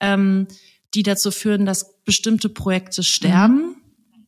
ähm, 0.00 0.48
die 0.94 1.04
dazu 1.04 1.30
führen, 1.30 1.64
dass 1.64 2.02
bestimmte 2.04 2.48
Projekte 2.48 3.04
sterben. 3.04 3.56
Mhm. 3.56 3.81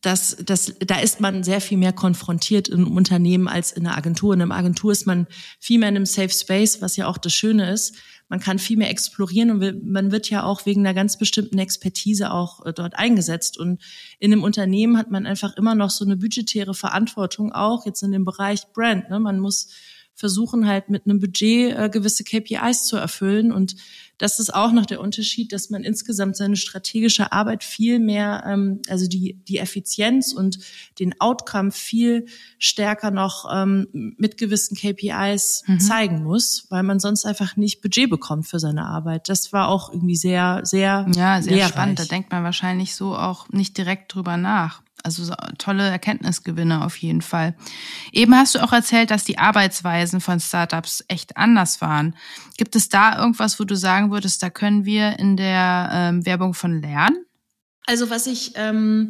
Das, 0.05 0.37
das, 0.45 0.73
da 0.79 0.99
ist 0.99 1.19
man 1.19 1.43
sehr 1.43 1.61
viel 1.61 1.77
mehr 1.77 1.93
konfrontiert 1.93 2.67
in 2.67 2.85
einem 2.85 2.95
Unternehmen 2.95 3.47
als 3.47 3.71
in 3.71 3.87
einer 3.87 3.97
Agentur. 3.97 4.33
In 4.33 4.41
einer 4.41 4.55
Agentur 4.55 4.91
ist 4.91 5.07
man 5.07 5.27
viel 5.59 5.79
mehr 5.79 5.89
in 5.89 5.95
einem 5.95 6.05
Safe 6.05 6.29
Space, 6.29 6.81
was 6.81 6.95
ja 6.95 7.07
auch 7.07 7.17
das 7.17 7.33
Schöne 7.33 7.71
ist 7.71 7.95
man 8.27 8.39
kann 8.39 8.57
viel 8.57 8.77
mehr 8.77 8.89
explorieren 8.89 9.51
und 9.51 9.85
man 9.85 10.11
wird 10.11 10.29
ja 10.29 10.43
auch 10.43 10.65
wegen 10.65 10.81
einer 10.81 10.95
ganz 10.95 11.17
bestimmten 11.17 11.59
Expertise 11.59 12.31
auch 12.31 12.65
äh, 12.65 12.73
dort 12.73 12.95
eingesetzt. 12.95 13.57
Und 13.57 13.81
in 14.19 14.31
einem 14.31 14.43
Unternehmen 14.43 14.97
hat 14.97 15.11
man 15.11 15.25
einfach 15.25 15.55
immer 15.57 15.75
noch 15.75 15.91
so 15.91 16.05
eine 16.05 16.17
budgetäre 16.17 16.73
Verantwortung, 16.73 17.51
auch 17.51 17.85
jetzt 17.85 18.01
in 18.01 18.11
dem 18.11 18.25
Bereich 18.25 18.71
Brand. 18.73 19.09
Ne? 19.09 19.19
Man 19.19 19.39
muss 19.39 19.69
versuchen 20.15 20.65
halt 20.65 20.89
mit 20.89 21.05
einem 21.05 21.19
Budget 21.19 21.77
äh, 21.77 21.89
gewisse 21.89 22.23
KPIs 22.23 22.85
zu 22.85 22.97
erfüllen. 22.97 23.51
Und 23.51 23.75
das 24.17 24.39
ist 24.39 24.53
auch 24.53 24.71
noch 24.71 24.85
der 24.85 25.01
Unterschied, 25.01 25.51
dass 25.51 25.69
man 25.69 25.83
insgesamt 25.83 26.37
seine 26.37 26.55
strategische 26.55 27.31
Arbeit 27.31 27.63
viel 27.63 27.99
mehr, 27.99 28.43
ähm, 28.47 28.81
also 28.87 29.07
die, 29.07 29.41
die 29.47 29.57
Effizienz 29.57 30.33
und 30.33 30.59
den 30.99 31.19
Outcome 31.19 31.71
viel 31.71 32.25
stärker 32.57 33.11
noch 33.11 33.45
ähm, 33.53 34.15
mit 34.17 34.37
gewissen 34.37 34.77
KPIs 34.77 35.63
mhm. 35.67 35.79
zeigen 35.79 36.23
muss, 36.23 36.67
weil 36.69 36.83
man 36.83 36.99
sonst 36.99 37.25
einfach 37.25 37.57
nicht 37.57 37.81
Budget 37.81 38.09
bekommt 38.09 38.47
für 38.47 38.59
seine 38.59 38.85
Arbeit. 38.85 39.27
Das 39.29 39.51
war 39.51 39.67
auch 39.67 39.91
irgendwie 39.91 40.15
sehr, 40.15 40.61
sehr, 40.63 41.05
ja, 41.15 41.41
sehr 41.41 41.55
lehrreich. 41.55 41.69
spannend. 41.69 41.99
Da 41.99 42.05
denkt 42.05 42.31
man 42.31 42.43
wahrscheinlich 42.43 42.95
so 42.95 43.15
auch 43.15 43.49
nicht 43.49 43.77
direkt 43.77 44.13
drüber 44.13 44.37
nach. 44.37 44.81
Also 45.05 45.23
so 45.23 45.33
tolle 45.59 45.87
Erkenntnisgewinne 45.87 46.83
auf 46.83 46.97
jeden 46.97 47.21
Fall. 47.21 47.55
Eben 48.11 48.35
hast 48.35 48.55
du 48.55 48.63
auch 48.63 48.73
erzählt, 48.73 49.11
dass 49.11 49.23
die 49.23 49.37
Arbeitsweisen 49.37 50.19
von 50.19 50.39
Startups 50.39 51.05
echt 51.07 51.37
anders 51.37 51.79
waren. 51.79 52.15
Gibt 52.57 52.75
es 52.75 52.89
da 52.89 53.19
irgendwas, 53.19 53.59
wo 53.59 53.65
du 53.65 53.75
sagen 53.75 54.11
würdest, 54.11 54.41
da 54.41 54.49
können 54.49 54.83
wir 54.83 55.19
in 55.19 55.37
der 55.37 55.89
ähm, 55.93 56.25
Werbung 56.25 56.55
von 56.55 56.81
lernen? 56.81 57.23
Also 57.85 58.09
was 58.09 58.25
ich 58.25 58.53
ähm, 58.55 59.09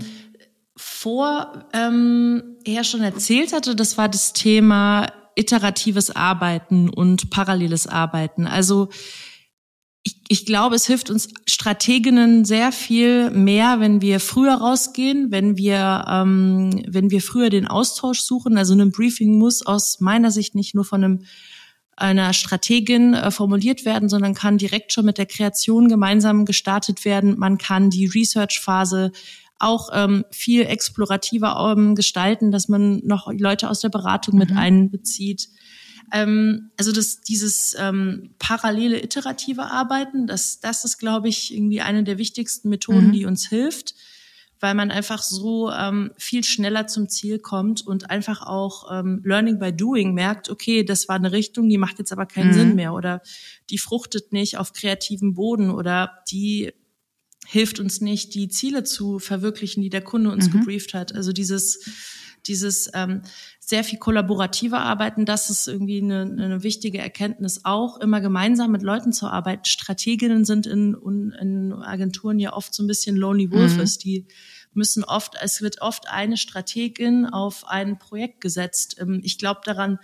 vorher 0.75 1.65
ähm, 1.71 2.57
schon 2.81 3.01
erzählt 3.01 3.53
hatte, 3.53 3.73
das 3.73 3.97
war 3.97 4.09
das 4.09 4.33
Thema 4.33 5.07
iteratives 5.35 6.13
Arbeiten 6.13 6.89
und 6.89 7.29
paralleles 7.29 7.87
Arbeiten. 7.87 8.47
Also 8.47 8.89
ich, 10.05 10.17
ich 10.27 10.45
glaube, 10.45 10.75
es 10.75 10.85
hilft 10.85 11.09
uns 11.09 11.29
Strateginnen 11.47 12.45
sehr 12.45 12.71
viel 12.71 13.31
mehr, 13.31 13.79
wenn 13.79 14.01
wir 14.01 14.19
früher 14.19 14.53
rausgehen, 14.53 15.31
wenn 15.31 15.57
wir, 15.57 16.05
ähm, 16.07 16.83
wenn 16.87 17.09
wir 17.09 17.21
früher 17.21 17.49
den 17.49 17.67
Austausch 17.67 18.21
suchen. 18.21 18.57
Also 18.57 18.75
ein 18.75 18.91
Briefing 18.91 19.39
muss 19.39 19.65
aus 19.65 19.99
meiner 19.99 20.29
Sicht 20.29 20.53
nicht 20.53 20.75
nur 20.75 20.85
von 20.85 21.03
einem 21.03 21.25
einer 21.97 22.33
Strategin 22.33 23.13
äh, 23.13 23.31
formuliert 23.31 23.85
werden, 23.85 24.09
sondern 24.09 24.33
kann 24.33 24.57
direkt 24.57 24.91
schon 24.93 25.05
mit 25.05 25.17
der 25.17 25.25
Kreation 25.25 25.87
gemeinsam 25.87 26.45
gestartet 26.45 27.05
werden. 27.05 27.39
Man 27.39 27.57
kann 27.57 27.89
die 27.89 28.05
Research-Phase 28.05 29.11
auch 29.59 29.89
ähm, 29.93 30.25
viel 30.29 30.65
explorativer 30.65 31.73
ähm, 31.75 31.95
gestalten, 31.95 32.51
dass 32.51 32.67
man 32.67 32.99
noch 33.05 33.31
Leute 33.31 33.69
aus 33.69 33.79
der 33.79 33.89
Beratung 33.89 34.37
mit 34.37 34.51
mhm. 34.51 34.57
einbezieht. 34.57 35.47
Ähm, 36.11 36.71
also 36.77 36.91
das, 36.91 37.21
dieses 37.21 37.75
ähm, 37.79 38.31
parallele 38.39 39.03
iterative 39.03 39.63
Arbeiten, 39.63 40.27
das, 40.27 40.59
das 40.59 40.85
ist, 40.85 40.97
glaube 40.97 41.29
ich, 41.29 41.53
irgendwie 41.53 41.81
eine 41.81 42.03
der 42.03 42.17
wichtigsten 42.17 42.69
Methoden, 42.69 43.07
mhm. 43.07 43.11
die 43.11 43.25
uns 43.25 43.47
hilft, 43.47 43.95
weil 44.59 44.75
man 44.75 44.91
einfach 44.91 45.21
so 45.21 45.71
ähm, 45.71 46.11
viel 46.17 46.43
schneller 46.43 46.87
zum 46.87 47.09
Ziel 47.09 47.39
kommt 47.39 47.85
und 47.85 48.09
einfach 48.09 48.41
auch 48.41 48.91
ähm, 48.91 49.21
Learning 49.23 49.59
by 49.59 49.73
Doing 49.73 50.13
merkt, 50.13 50.49
okay, 50.49 50.83
das 50.83 51.07
war 51.07 51.15
eine 51.15 51.31
Richtung, 51.31 51.69
die 51.69 51.77
macht 51.77 51.99
jetzt 51.99 52.11
aber 52.11 52.25
keinen 52.25 52.49
mhm. 52.49 52.53
Sinn 52.53 52.75
mehr 52.75 52.93
oder 52.93 53.21
die 53.69 53.77
fruchtet 53.77 54.31
nicht 54.31 54.57
auf 54.57 54.73
kreativem 54.73 55.33
Boden 55.33 55.69
oder 55.69 56.19
die 56.31 56.71
hilft 57.47 57.79
uns 57.79 58.01
nicht, 58.01 58.33
die 58.33 58.47
Ziele 58.47 58.83
zu 58.83 59.19
verwirklichen, 59.19 59.83
die 59.83 59.89
der 59.89 60.01
Kunde 60.01 60.31
uns 60.31 60.47
mhm. 60.47 60.59
gebrieft 60.59 60.93
hat. 60.93 61.13
Also 61.13 61.31
dieses 61.31 61.89
dieses 62.47 62.89
ähm, 62.93 63.21
sehr 63.59 63.83
viel 63.83 63.99
kollaborative 63.99 64.77
Arbeiten, 64.77 65.25
das 65.25 65.49
ist 65.49 65.67
irgendwie 65.67 66.01
eine, 66.01 66.21
eine 66.21 66.63
wichtige 66.63 66.99
Erkenntnis 66.99 67.61
auch, 67.63 67.99
immer 67.99 68.21
gemeinsam 68.21 68.71
mit 68.71 68.83
Leuten 68.83 69.13
zu 69.13 69.27
arbeiten. 69.27 69.65
Strateginnen 69.65 70.45
sind 70.45 70.67
in, 70.67 70.95
in 71.39 71.73
Agenturen 71.73 72.39
ja 72.39 72.53
oft 72.53 72.73
so 72.73 72.83
ein 72.83 72.87
bisschen 72.87 73.15
Lonely 73.15 73.51
Wolves, 73.51 73.97
mhm. 73.97 73.99
die 74.01 74.27
müssen 74.75 75.03
oft, 75.03 75.35
es 75.41 75.61
wird 75.61 75.81
oft 75.81 76.09
eine 76.09 76.37
Strategin 76.37 77.25
auf 77.25 77.67
ein 77.67 77.97
Projekt 77.97 78.41
gesetzt. 78.41 78.97
Ähm, 78.99 79.21
ich 79.23 79.37
glaube 79.37 79.61
daran, 79.63 79.99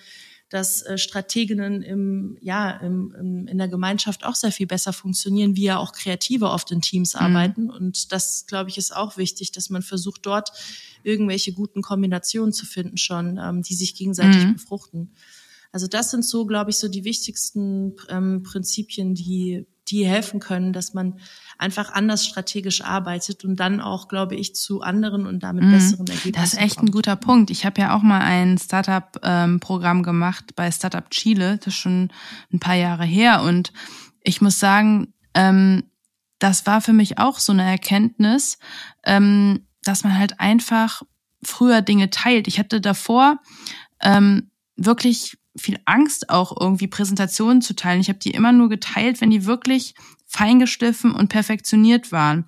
dass 0.51 0.81
äh, 0.81 0.97
Strateginnen 0.97 1.81
im, 1.81 2.37
ja, 2.41 2.71
im, 2.71 3.15
im, 3.17 3.47
in 3.47 3.57
der 3.57 3.69
Gemeinschaft 3.69 4.25
auch 4.25 4.35
sehr 4.35 4.51
viel 4.51 4.67
besser 4.67 4.91
funktionieren, 4.91 5.55
wie 5.55 5.63
ja 5.63 5.77
auch 5.77 5.93
Kreative 5.93 6.49
oft 6.49 6.71
in 6.71 6.81
Teams 6.81 7.13
mhm. 7.13 7.21
arbeiten. 7.21 7.69
Und 7.69 8.11
das, 8.11 8.45
glaube 8.47 8.69
ich, 8.69 8.77
ist 8.77 8.93
auch 8.93 9.15
wichtig, 9.15 9.53
dass 9.53 9.69
man 9.69 9.81
versucht, 9.81 10.25
dort 10.25 10.51
irgendwelche 11.03 11.53
guten 11.53 11.81
Kombinationen 11.81 12.51
zu 12.51 12.65
finden 12.65 12.97
schon, 12.97 13.39
ähm, 13.41 13.61
die 13.61 13.75
sich 13.75 13.95
gegenseitig 13.95 14.43
mhm. 14.43 14.53
befruchten. 14.53 15.13
Also 15.71 15.87
das 15.87 16.11
sind 16.11 16.25
so, 16.25 16.45
glaube 16.45 16.71
ich, 16.71 16.77
so 16.77 16.89
die 16.89 17.05
wichtigsten 17.05 17.95
ähm, 18.09 18.43
Prinzipien, 18.43 19.15
die, 19.15 19.65
die 19.91 20.05
helfen 20.05 20.39
können, 20.39 20.73
dass 20.73 20.93
man 20.93 21.19
einfach 21.57 21.91
anders 21.91 22.25
strategisch 22.25 22.83
arbeitet 22.83 23.43
und 23.43 23.57
dann 23.57 23.81
auch, 23.81 24.07
glaube 24.07 24.35
ich, 24.35 24.55
zu 24.55 24.81
anderen 24.81 25.25
und 25.27 25.43
damit 25.43 25.65
mhm. 25.65 25.71
besseren 25.71 26.07
Ergebnissen 26.07 26.33
Das 26.33 26.53
ist 26.53 26.59
echt 26.59 26.77
kommt. 26.77 26.89
ein 26.89 26.91
guter 26.91 27.15
Punkt. 27.15 27.51
Ich 27.51 27.65
habe 27.65 27.81
ja 27.81 27.95
auch 27.95 28.01
mal 28.01 28.21
ein 28.21 28.57
Startup-Programm 28.57 29.97
ähm, 29.97 30.03
gemacht 30.03 30.55
bei 30.55 30.71
Startup 30.71 31.09
Chile, 31.11 31.57
das 31.57 31.67
ist 31.67 31.75
schon 31.75 32.11
ein 32.51 32.59
paar 32.59 32.75
Jahre 32.75 33.05
her 33.05 33.43
und 33.43 33.73
ich 34.23 34.41
muss 34.41 34.59
sagen, 34.59 35.13
ähm, 35.33 35.83
das 36.39 36.65
war 36.65 36.81
für 36.81 36.93
mich 36.93 37.19
auch 37.19 37.39
so 37.39 37.51
eine 37.51 37.69
Erkenntnis, 37.69 38.57
ähm, 39.03 39.67
dass 39.83 40.03
man 40.03 40.17
halt 40.17 40.39
einfach 40.39 41.03
früher 41.43 41.81
Dinge 41.81 42.09
teilt. 42.09 42.47
Ich 42.47 42.59
hatte 42.59 42.81
davor 42.81 43.39
ähm, 44.01 44.49
wirklich 44.75 45.37
viel 45.55 45.79
Angst, 45.85 46.29
auch 46.29 46.55
irgendwie 46.59 46.87
Präsentationen 46.87 47.61
zu 47.61 47.75
teilen. 47.75 48.01
Ich 48.01 48.09
habe 48.09 48.19
die 48.19 48.31
immer 48.31 48.51
nur 48.51 48.69
geteilt, 48.69 49.21
wenn 49.21 49.31
die 49.31 49.45
wirklich 49.45 49.95
feingeschliffen 50.25 51.13
und 51.13 51.27
perfektioniert 51.27 52.11
waren. 52.11 52.45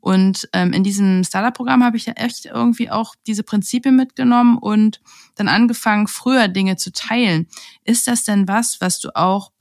Und 0.00 0.48
ähm, 0.52 0.72
in 0.72 0.82
diesem 0.82 1.22
Startup-Programm 1.22 1.84
habe 1.84 1.96
ich 1.96 2.06
ja 2.06 2.14
echt 2.14 2.46
irgendwie 2.46 2.90
auch 2.90 3.14
diese 3.26 3.44
Prinzipien 3.44 3.94
mitgenommen 3.94 4.58
und 4.58 5.00
dann 5.36 5.46
angefangen, 5.46 6.08
früher 6.08 6.48
Dinge 6.48 6.76
zu 6.76 6.92
teilen. 6.92 7.46
Ist 7.84 8.08
das 8.08 8.24
denn 8.24 8.48
was, 8.48 8.80
was 8.80 8.98
du 8.98 9.14
auch, 9.14 9.52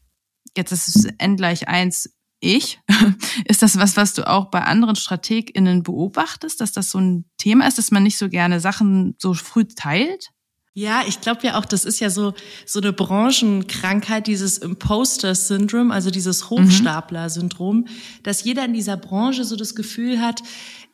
jetzt 0.57 0.71
ist 0.71 0.95
es 0.95 1.05
N 1.19 1.37
gleich 1.37 1.67
eins, 1.67 2.09
ich, 2.39 2.81
ist 3.45 3.61
das 3.61 3.77
was, 3.77 3.95
was 3.97 4.15
du 4.15 4.27
auch 4.27 4.49
bei 4.49 4.63
anderen 4.63 4.95
StrategInnen 4.95 5.83
beobachtest, 5.83 6.59
dass 6.59 6.71
das 6.71 6.89
so 6.89 6.97
ein 6.97 7.25
Thema 7.37 7.67
ist, 7.67 7.77
dass 7.77 7.91
man 7.91 8.01
nicht 8.01 8.17
so 8.17 8.27
gerne 8.27 8.59
Sachen 8.59 9.15
so 9.19 9.35
früh 9.35 9.65
teilt? 9.65 10.31
Ja, 10.73 11.03
ich 11.05 11.19
glaube 11.19 11.41
ja 11.43 11.59
auch, 11.59 11.65
das 11.65 11.83
ist 11.83 11.99
ja 11.99 12.09
so 12.09 12.33
so 12.65 12.79
eine 12.79 12.93
Branchenkrankheit, 12.93 14.27
dieses 14.27 14.57
Imposter-Syndrom, 14.57 15.91
also 15.91 16.11
dieses 16.11 16.43
mhm. 16.43 16.49
Hochstapler-Syndrom, 16.49 17.87
dass 18.23 18.45
jeder 18.45 18.63
in 18.63 18.73
dieser 18.73 18.95
Branche 18.95 19.43
so 19.43 19.57
das 19.57 19.75
Gefühl 19.75 20.21
hat, 20.21 20.41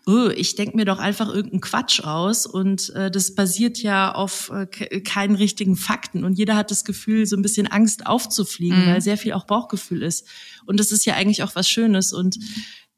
oh, 0.07 0.29
ich 0.35 0.55
denke 0.55 0.77
mir 0.77 0.85
doch 0.85 0.97
einfach 0.97 1.27
irgendeinen 1.27 1.61
Quatsch 1.61 1.99
aus 1.99 2.47
und 2.47 2.89
äh, 2.95 3.11
das 3.11 3.35
basiert 3.35 3.77
ja 3.77 4.15
auf 4.15 4.49
äh, 4.51 4.65
keinen 5.01 5.35
richtigen 5.35 5.75
Fakten 5.75 6.23
und 6.23 6.33
jeder 6.39 6.55
hat 6.55 6.71
das 6.71 6.83
Gefühl, 6.83 7.27
so 7.27 7.35
ein 7.35 7.43
bisschen 7.43 7.67
Angst 7.67 8.07
aufzufliegen, 8.07 8.83
mhm. 8.83 8.87
weil 8.87 9.01
sehr 9.01 9.17
viel 9.17 9.33
auch 9.33 9.45
Bauchgefühl 9.45 10.01
ist 10.01 10.25
und 10.65 10.79
das 10.79 10.91
ist 10.91 11.05
ja 11.05 11.13
eigentlich 11.13 11.43
auch 11.43 11.53
was 11.53 11.69
Schönes 11.69 12.13
und 12.13 12.39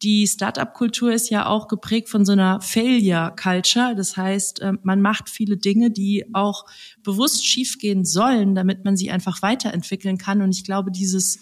die 0.01 0.27
Startup-Kultur 0.27 1.11
ist 1.11 1.29
ja 1.29 1.45
auch 1.45 1.67
geprägt 1.67 2.09
von 2.09 2.25
so 2.25 2.31
einer 2.31 2.61
Failure-Culture. 2.61 3.95
Das 3.95 4.15
heißt, 4.15 4.61
ähm, 4.61 4.79
man 4.83 5.01
macht 5.01 5.29
viele 5.29 5.57
Dinge, 5.57 5.91
die 5.91 6.25
auch 6.33 6.65
bewusst 7.03 7.45
schiefgehen 7.45 8.05
sollen, 8.05 8.55
damit 8.55 8.85
man 8.85 8.95
sie 8.95 9.11
einfach 9.11 9.41
weiterentwickeln 9.41 10.17
kann. 10.17 10.41
Und 10.41 10.51
ich 10.51 10.63
glaube, 10.63 10.91
dieses, 10.91 11.39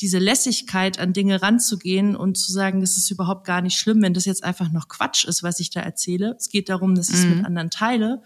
diese 0.00 0.18
Lässigkeit 0.18 1.00
an 1.00 1.12
Dinge 1.12 1.42
ranzugehen 1.42 2.14
und 2.14 2.38
zu 2.38 2.52
sagen, 2.52 2.80
das 2.80 2.96
ist 2.96 3.10
überhaupt 3.10 3.44
gar 3.44 3.60
nicht 3.60 3.76
schlimm, 3.76 4.02
wenn 4.02 4.14
das 4.14 4.24
jetzt 4.24 4.44
einfach 4.44 4.70
noch 4.70 4.88
Quatsch 4.88 5.24
ist, 5.24 5.42
was 5.42 5.58
ich 5.58 5.70
da 5.70 5.80
erzähle. 5.80 6.36
Es 6.38 6.48
geht 6.48 6.68
darum, 6.68 6.94
dass 6.94 7.08
ich 7.08 7.16
es 7.16 7.24
mhm. 7.24 7.36
mit 7.36 7.46
anderen 7.46 7.70
teile 7.70 8.22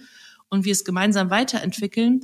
und 0.50 0.64
wir 0.64 0.72
es 0.72 0.84
gemeinsam 0.84 1.30
weiterentwickeln, 1.30 2.20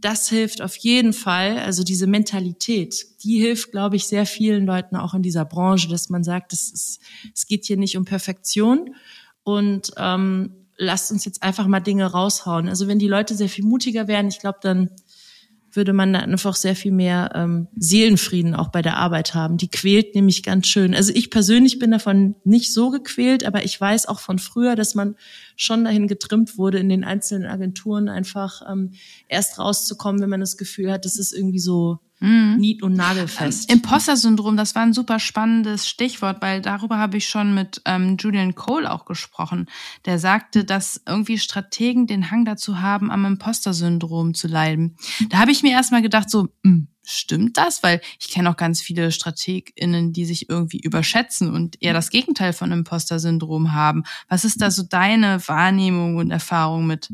das 0.00 0.28
hilft 0.28 0.60
auf 0.60 0.76
jeden 0.76 1.12
Fall. 1.12 1.58
Also 1.58 1.84
diese 1.84 2.06
Mentalität, 2.06 3.06
die 3.22 3.38
hilft, 3.38 3.70
glaube 3.70 3.96
ich, 3.96 4.06
sehr 4.06 4.26
vielen 4.26 4.66
Leuten 4.66 4.96
auch 4.96 5.14
in 5.14 5.22
dieser 5.22 5.44
Branche, 5.44 5.88
dass 5.88 6.10
man 6.10 6.24
sagt, 6.24 6.52
es, 6.52 6.70
ist, 6.72 7.00
es 7.32 7.46
geht 7.46 7.64
hier 7.64 7.76
nicht 7.76 7.96
um 7.96 8.04
Perfektion 8.04 8.94
und 9.44 9.92
ähm, 9.96 10.50
lasst 10.76 11.12
uns 11.12 11.24
jetzt 11.24 11.42
einfach 11.42 11.66
mal 11.66 11.80
Dinge 11.80 12.06
raushauen. 12.06 12.68
Also 12.68 12.88
wenn 12.88 12.98
die 12.98 13.08
Leute 13.08 13.34
sehr 13.34 13.48
viel 13.48 13.64
mutiger 13.64 14.08
werden, 14.08 14.28
ich 14.28 14.40
glaube, 14.40 14.58
dann 14.60 14.90
würde 15.72 15.92
man 15.92 16.14
einfach 16.14 16.56
sehr 16.56 16.74
viel 16.74 16.92
mehr 16.92 17.32
ähm, 17.34 17.68
Seelenfrieden 17.76 18.54
auch 18.54 18.68
bei 18.68 18.82
der 18.82 18.96
Arbeit 18.96 19.34
haben. 19.34 19.56
Die 19.56 19.68
quält 19.68 20.14
nämlich 20.14 20.42
ganz 20.42 20.66
schön. 20.66 20.94
Also 20.94 21.12
ich 21.14 21.30
persönlich 21.30 21.78
bin 21.78 21.90
davon 21.90 22.34
nicht 22.44 22.72
so 22.72 22.90
gequält, 22.90 23.44
aber 23.44 23.64
ich 23.64 23.80
weiß 23.80 24.06
auch 24.06 24.20
von 24.20 24.38
früher, 24.38 24.76
dass 24.76 24.94
man 24.94 25.16
schon 25.56 25.84
dahin 25.84 26.08
getrimmt 26.08 26.56
wurde, 26.58 26.78
in 26.78 26.88
den 26.88 27.04
einzelnen 27.04 27.48
Agenturen 27.48 28.08
einfach 28.08 28.62
ähm, 28.70 28.92
erst 29.28 29.58
rauszukommen, 29.58 30.20
wenn 30.20 30.30
man 30.30 30.40
das 30.40 30.56
Gefühl 30.56 30.90
hat, 30.90 31.04
das 31.04 31.18
ist 31.18 31.32
irgendwie 31.32 31.60
so 31.60 31.98
Mhm. 32.20 32.56
Nied- 32.58 32.82
und 32.82 32.94
nagelfest. 32.94 33.70
Ähm, 33.70 33.76
Imposter-Syndrom, 33.76 34.56
das 34.56 34.74
war 34.74 34.82
ein 34.82 34.92
super 34.92 35.18
spannendes 35.20 35.88
Stichwort, 35.88 36.42
weil 36.42 36.60
darüber 36.60 36.98
habe 36.98 37.16
ich 37.16 37.28
schon 37.28 37.54
mit 37.54 37.80
ähm, 37.84 38.16
Julian 38.18 38.54
Cole 38.54 38.90
auch 38.90 39.04
gesprochen. 39.04 39.66
Der 40.04 40.18
sagte, 40.18 40.64
dass 40.64 41.00
irgendwie 41.06 41.38
Strategen 41.38 42.06
den 42.06 42.30
Hang 42.30 42.44
dazu 42.44 42.80
haben, 42.80 43.10
am 43.10 43.24
Imposter-Syndrom 43.24 44.34
zu 44.34 44.48
leiden. 44.48 44.96
Da 45.28 45.38
habe 45.38 45.52
ich 45.52 45.62
mir 45.62 45.72
erstmal 45.72 46.02
gedacht, 46.02 46.28
so, 46.28 46.42
mh, 46.42 46.48
hm, 46.64 46.88
stimmt 47.04 47.56
das? 47.56 47.82
Weil 47.82 48.00
ich 48.20 48.28
kenne 48.28 48.50
auch 48.50 48.56
ganz 48.56 48.80
viele 48.80 49.10
StrategInnen, 49.12 50.12
die 50.12 50.24
sich 50.24 50.48
irgendwie 50.48 50.80
überschätzen 50.80 51.52
und 51.52 51.80
eher 51.80 51.92
das 51.92 52.10
Gegenteil 52.10 52.52
von 52.52 52.72
Imposter-Syndrom 52.72 53.72
haben. 53.72 54.04
Was 54.28 54.44
ist 54.44 54.60
da 54.60 54.70
so 54.70 54.82
deine 54.82 55.46
Wahrnehmung 55.46 56.16
und 56.16 56.30
Erfahrung 56.30 56.86
mit? 56.86 57.10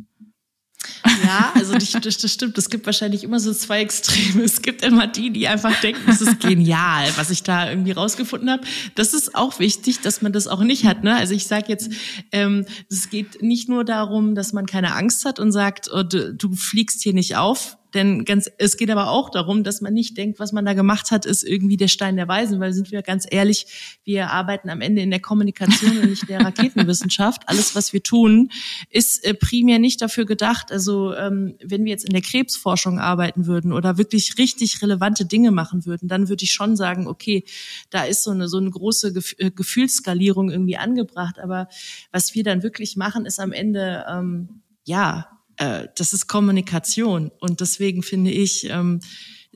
Ja, 1.25 1.52
also 1.54 1.75
das, 1.75 2.32
stimmt. 2.32 2.56
Es 2.56 2.70
gibt 2.70 2.87
wahrscheinlich 2.87 3.25
immer 3.25 3.38
so 3.38 3.52
zwei 3.52 3.80
Extreme. 3.80 4.42
Es 4.42 4.62
gibt 4.62 4.82
immer 4.82 5.06
die, 5.06 5.30
die 5.30 5.49
einfach 5.49 5.78
denken, 5.80 6.02
das 6.06 6.20
ist 6.20 6.40
genial, 6.40 7.08
was 7.16 7.30
ich 7.30 7.42
da 7.42 7.68
irgendwie 7.68 7.92
rausgefunden 7.92 8.50
habe. 8.50 8.62
Das 8.94 9.14
ist 9.14 9.34
auch 9.34 9.58
wichtig, 9.58 10.00
dass 10.00 10.23
man 10.23 10.32
das 10.32 10.46
auch 10.46 10.62
nicht 10.62 10.84
hat. 10.87 11.04
Ne? 11.04 11.14
Also 11.14 11.34
ich 11.34 11.46
sage 11.46 11.66
jetzt, 11.68 11.90
ähm, 12.32 12.66
es 12.90 13.11
geht 13.11 13.42
nicht 13.42 13.68
nur 13.68 13.84
darum, 13.84 14.34
dass 14.34 14.52
man 14.52 14.66
keine 14.66 14.94
Angst 14.94 15.25
hat 15.25 15.38
und 15.40 15.52
sagt, 15.52 15.90
oh, 15.92 16.02
du, 16.02 16.34
du 16.34 16.54
fliegst 16.54 17.02
hier 17.02 17.12
nicht 17.12 17.37
auf, 17.37 17.76
denn 17.95 18.25
ganz, 18.25 18.51
es 18.59 18.77
geht 18.77 18.91
aber 18.91 19.11
auch 19.11 19.31
darum, 19.31 19.65
dass 19.65 19.81
man 19.81 19.95
nicht 19.95 20.17
denkt, 20.17 20.39
was 20.39 20.53
man 20.53 20.65
da 20.65 20.75
gemacht 20.75 21.11
hat, 21.11 21.25
ist 21.27 21.43
irgendwie 21.45 21.77
der 21.77 21.89
Stein 21.89 22.17
der 22.17 22.29
Weisen, 22.29 22.61
weil 22.61 22.73
sind 22.73 22.91
wir 22.91 23.03
ganz 23.03 23.27
ehrlich, 23.31 23.99
wir 24.05 24.31
arbeiten 24.31 24.69
am 24.69 24.81
Ende 24.81 25.03
in 25.03 25.11
der 25.11 25.21
Kommunikation 25.21 25.99
und 25.99 26.11
nicht 26.11 26.29
der 26.29 26.41
Raketenwissenschaft. 26.41 27.43
Alles, 27.47 27.75
was 27.75 27.93
wir 27.93 28.03
tun, 28.03 28.51
ist 28.91 29.25
äh, 29.25 29.35
primär 29.35 29.79
nicht 29.79 30.03
dafür 30.03 30.27
gedacht. 30.27 30.73
Also 30.73 31.15
ähm, 31.15 31.57
wenn 31.63 31.85
wir 31.85 31.91
jetzt 31.93 32.05
in 32.05 32.13
der 32.13 32.23
Krebsforschung 32.23 32.99
arbeiten 32.99 33.47
würden 33.47 33.73
oder 33.73 33.97
wirklich 33.97 34.37
richtig 34.39 34.83
relevante 34.83 35.25
Dinge 35.25 35.53
machen 35.53 35.87
würden, 35.87 36.09
dann 36.09 36.29
würde 36.29 36.45
ich 36.45 36.53
schon 36.53 36.77
sagen, 36.77 37.07
okay, 37.07 37.45
da 37.91 38.05
ist 38.05 38.25
so 38.25 38.33
eine 38.33 38.49
so 38.49 38.59
eine 38.59 38.71
große 38.71 39.15
äh, 39.39 39.51
Gefühlsskalierung 39.51 40.51
irgendwie 40.51 40.77
angebracht. 40.77 41.39
Aber 41.39 41.69
was 42.11 42.35
wir 42.35 42.45
dann 42.45 42.63
wirklich 42.63 42.97
machen, 42.97 43.27
ist 43.27 43.41
am 43.41 43.53
Ende 43.53 44.05
ähm, 44.09 44.61
ja 44.85 45.29
äh, 45.56 45.88
das 45.96 46.12
ist 46.12 46.26
Kommunikation. 46.26 47.30
Und 47.40 47.61
deswegen 47.61 48.02
finde 48.02 48.30
ich, 48.30 48.68
ähm, 48.70 49.00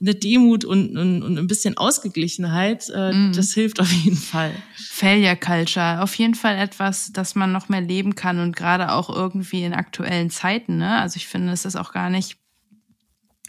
eine 0.01 0.15
Demut 0.15 0.63
und, 0.65 0.97
und, 0.97 1.23
und 1.23 1.37
ein 1.37 1.47
bisschen 1.47 1.77
Ausgeglichenheit, 1.77 2.89
äh, 2.93 3.11
mm. 3.11 3.33
das 3.33 3.53
hilft 3.53 3.79
auf 3.79 3.91
jeden 3.91 4.17
Fall. 4.17 4.53
Failure 4.75 5.35
Culture, 5.35 6.01
auf 6.01 6.15
jeden 6.15 6.35
Fall 6.35 6.57
etwas, 6.57 7.11
das 7.11 7.35
man 7.35 7.51
noch 7.51 7.69
mehr 7.69 7.81
leben 7.81 8.15
kann 8.15 8.39
und 8.39 8.55
gerade 8.55 8.93
auch 8.93 9.09
irgendwie 9.09 9.63
in 9.63 9.73
aktuellen 9.73 10.29
Zeiten. 10.29 10.77
Ne? 10.77 10.99
Also 10.99 11.17
ich 11.17 11.27
finde, 11.27 11.51
es 11.51 11.65
ist 11.65 11.75
auch 11.75 11.91
gar 11.91 12.09
nicht 12.09 12.37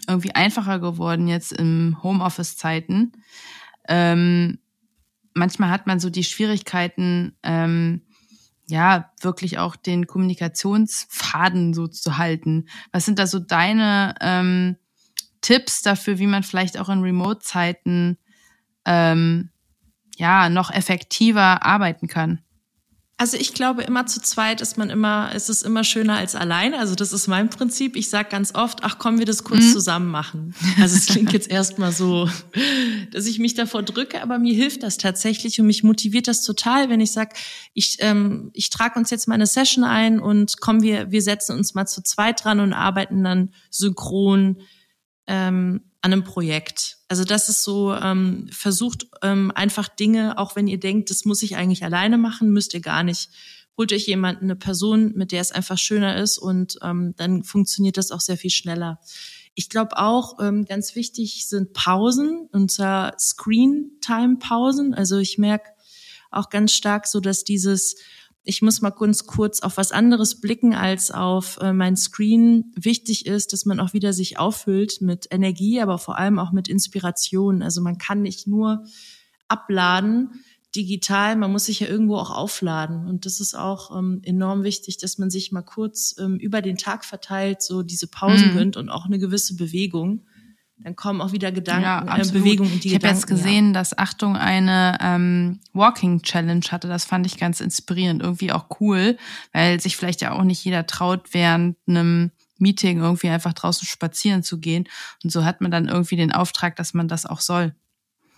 irgendwie 0.09 0.35
einfacher 0.35 0.79
geworden 0.79 1.29
jetzt 1.29 1.53
im 1.53 1.99
Homeoffice-Zeiten. 2.03 3.13
Ähm, 3.89 4.59
manchmal 5.35 5.71
hat 5.71 5.87
man 5.87 6.01
so 6.01 6.11
die 6.11 6.25
Schwierigkeiten, 6.25 7.37
ähm, 7.43 8.03
ja, 8.71 9.11
wirklich 9.21 9.59
auch 9.59 9.77
den 9.77 10.07
Kommunikationsfaden 10.07 11.75
so 11.75 11.89
zu 11.89 12.19
halten. 12.19 12.69
Was 12.93 13.05
sind 13.05 13.19
da 13.19 13.27
so 13.27 13.39
deine 13.39 14.15
ähm, 14.21 14.77
Tipps 15.41 15.83
dafür, 15.83 16.19
wie 16.19 16.27
man 16.27 16.43
vielleicht 16.43 16.79
auch 16.79 16.89
in 16.89 17.03
Remote-Zeiten 17.03 18.19
ähm, 18.85 19.51
ja 20.17 20.49
noch 20.49 20.71
effektiver 20.71 21.65
arbeiten 21.65 22.07
kann? 22.07 22.41
Also 23.21 23.37
ich 23.37 23.53
glaube, 23.53 23.83
immer 23.83 24.07
zu 24.07 24.23
zweit 24.23 24.63
ist 24.63 24.79
man 24.79 24.89
immer, 24.89 25.35
ist 25.35 25.51
es 25.51 25.61
immer 25.61 25.85
schöner 25.85 26.17
als 26.17 26.35
alleine. 26.35 26.79
Also 26.79 26.95
das 26.95 27.13
ist 27.13 27.29
mein 27.29 27.51
Prinzip. 27.51 27.95
Ich 27.95 28.09
sage 28.09 28.31
ganz 28.31 28.55
oft, 28.55 28.79
ach 28.83 28.97
komm, 28.99 29.19
wir 29.19 29.27
das 29.27 29.45
kurz 29.45 29.61
mhm. 29.61 29.73
zusammen 29.73 30.11
machen. 30.11 30.55
Also 30.81 30.97
es 30.97 31.05
klingt 31.05 31.31
jetzt 31.35 31.51
erstmal 31.51 31.93
so, 31.93 32.31
dass 33.13 33.27
ich 33.27 33.39
mich 33.39 33.53
davor 33.53 33.83
drücke, 33.83 34.23
aber 34.23 34.39
mir 34.39 34.55
hilft 34.55 34.83
das 34.83 34.97
tatsächlich 34.97 35.61
und 35.61 35.67
mich 35.67 35.83
motiviert 35.83 36.29
das 36.29 36.41
total, 36.41 36.89
wenn 36.89 37.03
ich 37.03 37.13
sage, 37.13 37.35
ich, 37.75 37.99
ähm, 37.99 38.53
ich 38.55 38.71
trage 38.71 38.99
uns 38.99 39.11
jetzt 39.11 39.29
mal 39.29 39.35
eine 39.35 39.47
Session 39.47 39.85
ein 39.85 40.19
und 40.19 40.59
komm, 40.63 40.81
wir, 40.81 41.11
wir 41.11 41.21
setzen 41.21 41.59
uns 41.59 41.75
mal 41.75 41.85
zu 41.85 42.03
zweit 42.03 42.43
dran 42.43 42.59
und 42.59 42.73
arbeiten 42.73 43.23
dann 43.23 43.53
synchron 43.69 44.63
ähm, 45.27 45.83
an 46.01 46.13
einem 46.15 46.25
Projekt. 46.25 47.00
Also 47.11 47.25
das 47.25 47.49
ist 47.49 47.65
so, 47.65 47.93
ähm, 47.93 48.49
versucht 48.53 49.09
ähm, 49.23 49.51
einfach 49.53 49.89
Dinge, 49.89 50.39
auch 50.39 50.55
wenn 50.55 50.69
ihr 50.69 50.79
denkt, 50.79 51.11
das 51.11 51.25
muss 51.25 51.43
ich 51.43 51.57
eigentlich 51.57 51.83
alleine 51.83 52.19
machen, 52.19 52.51
müsst 52.51 52.73
ihr 52.73 52.81
gar 52.81 53.03
nicht. 53.03 53.31
Holt 53.77 53.93
euch 53.93 54.07
jemanden, 54.07 54.45
eine 54.45 54.55
Person, 54.55 55.15
mit 55.17 55.33
der 55.33 55.41
es 55.41 55.51
einfach 55.51 55.77
schöner 55.77 56.19
ist 56.19 56.39
und 56.39 56.79
ähm, 56.83 57.15
dann 57.17 57.43
funktioniert 57.43 57.97
das 57.97 58.13
auch 58.13 58.21
sehr 58.21 58.37
viel 58.37 58.51
schneller. 58.51 59.01
Ich 59.57 59.69
glaube 59.69 59.99
auch, 59.99 60.39
ähm, 60.41 60.67
ganz 60.67 60.95
wichtig 60.95 61.49
sind 61.49 61.73
Pausen, 61.73 62.49
und 62.53 62.71
zwar 62.71 63.19
Screen-Time-Pausen. 63.19 64.95
Also 64.95 65.19
ich 65.19 65.37
merke 65.37 65.69
auch 66.31 66.49
ganz 66.49 66.73
stark 66.73 67.09
so, 67.09 67.19
dass 67.19 67.43
dieses 67.43 67.97
ich 68.43 68.63
muss 68.63 68.81
mal 68.81 68.91
ganz 68.91 69.27
kurz 69.27 69.61
auf 69.61 69.77
was 69.77 69.93
anderes 69.93 70.41
blicken 70.41 70.75
als 70.75 71.11
auf 71.11 71.59
äh, 71.61 71.73
mein 71.73 71.97
Screen. 71.97 72.73
Wichtig 72.75 73.27
ist, 73.27 73.53
dass 73.53 73.67
man 73.67 73.81
auch 73.81 73.93
wieder 73.93 74.13
sich 74.13 74.39
auffüllt 74.39 75.01
mit 75.01 75.27
Energie, 75.31 75.81
aber 75.81 75.99
vor 75.99 76.17
allem 76.17 76.39
auch 76.39 76.53
mit 76.53 76.69
Inspiration. 76.69 77.63
Also 77.63 77.81
man 77.81 77.99
kann 77.99 78.23
nicht 78.23 78.47
nur 78.47 78.85
abladen 79.49 80.43
digital, 80.75 81.37
man 81.37 81.51
muss 81.51 81.65
sich 81.65 81.81
ja 81.81 81.89
irgendwo 81.89 82.17
auch 82.17 82.31
aufladen. 82.31 83.07
Und 83.07 83.27
das 83.27 83.41
ist 83.41 83.55
auch 83.55 83.97
ähm, 83.97 84.21
enorm 84.23 84.63
wichtig, 84.63 84.99
dass 84.99 85.19
man 85.19 85.31
sich 85.31 85.53
mal 85.53 85.63
kurz 85.63 86.15
ähm, 86.19 86.37
über 86.39 86.63
den 86.63 86.77
Tag 86.77 87.05
verteilt 87.05 87.63
so 87.63 87.83
diese 87.83 88.07
Pausen 88.07 88.53
mhm. 88.53 88.57
gönnt 88.57 88.77
und 88.77 88.89
auch 88.89 89.07
eine 89.07 89.19
gewisse 89.19 89.57
Bewegung 89.57 90.27
dann 90.83 90.97
kommen 90.97 91.21
auch 91.21 91.33
wieder 91.33 91.53
Gedanken, 91.53 91.83
ja, 91.83 92.17
äh, 92.17 92.33
Bewegungen 92.33 92.73
in 92.73 92.81
die 92.81 92.89
Ich 92.89 92.95
habe 92.95 93.09
jetzt 93.09 93.27
gesehen, 93.27 93.69
ja. 93.69 93.73
dass 93.73 93.97
Achtung 93.97 94.37
eine 94.37 94.97
ähm, 95.01 95.61
Walking 95.73 96.23
Challenge 96.23 96.65
hatte. 96.71 96.89
Das 96.89 97.05
fand 97.05 97.27
ich 97.27 97.37
ganz 97.37 97.61
inspirierend, 97.61 98.23
irgendwie 98.23 98.53
auch 98.53 98.67
cool, 98.81 99.19
weil 99.53 99.81
sich 99.81 99.97
vielleicht 99.97 100.23
ja 100.23 100.33
auch 100.33 100.43
nicht 100.43 100.65
jeder 100.65 100.87
traut, 100.87 101.33
während 101.33 101.77
einem 101.87 102.31
Meeting 102.59 102.99
irgendwie 102.99 103.29
einfach 103.29 103.53
draußen 103.53 103.87
spazieren 103.87 104.43
zu 104.43 104.59
gehen. 104.59 104.89
Und 105.23 105.31
so 105.31 105.45
hat 105.45 105.61
man 105.61 105.71
dann 105.71 105.89
irgendwie 105.89 106.17
den 106.17 106.33
Auftrag, 106.33 106.77
dass 106.77 106.95
man 106.95 107.09
das 107.09 107.27
auch 107.27 107.41
soll. 107.41 107.75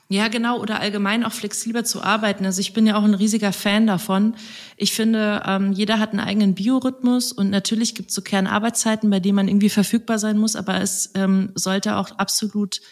Ja, 0.09 0.29
genau, 0.29 0.61
oder 0.61 0.81
allgemein 0.81 1.25
auch 1.25 1.33
flexibler 1.33 1.85
zu 1.85 2.03
arbeiten. 2.03 2.45
Also 2.45 2.61
ich 2.61 2.75
bin 2.75 2.87
ja 2.87 2.97
auch 2.97 3.05
ein 3.05 3.15
riesiger 3.15 3.53
Fan 3.53 3.87
davon. 3.87 4.35
Ich 4.77 4.93
finde, 4.93 5.43
ähm, 5.47 5.73
jeder 5.73 5.99
hat 5.99 6.11
einen 6.11 6.21
eigenen 6.21 6.55
Biorhythmus 6.55 7.33
und 7.33 7.49
natürlich 7.49 7.95
gibt 7.95 8.11
es 8.11 8.17
so 8.17 8.21
Kernarbeitszeiten, 8.21 9.09
bei 9.09 9.21
denen 9.21 9.37
man 9.37 9.49
irgendwie 9.49 9.71
verfügbar 9.71 10.19
sein 10.19 10.37
muss, 10.37 10.55
aber 10.55 10.83
es 10.83 11.12
ähm, 11.15 11.53
sollte 11.55 11.97
auch 11.97 12.11
absolut 12.19 12.83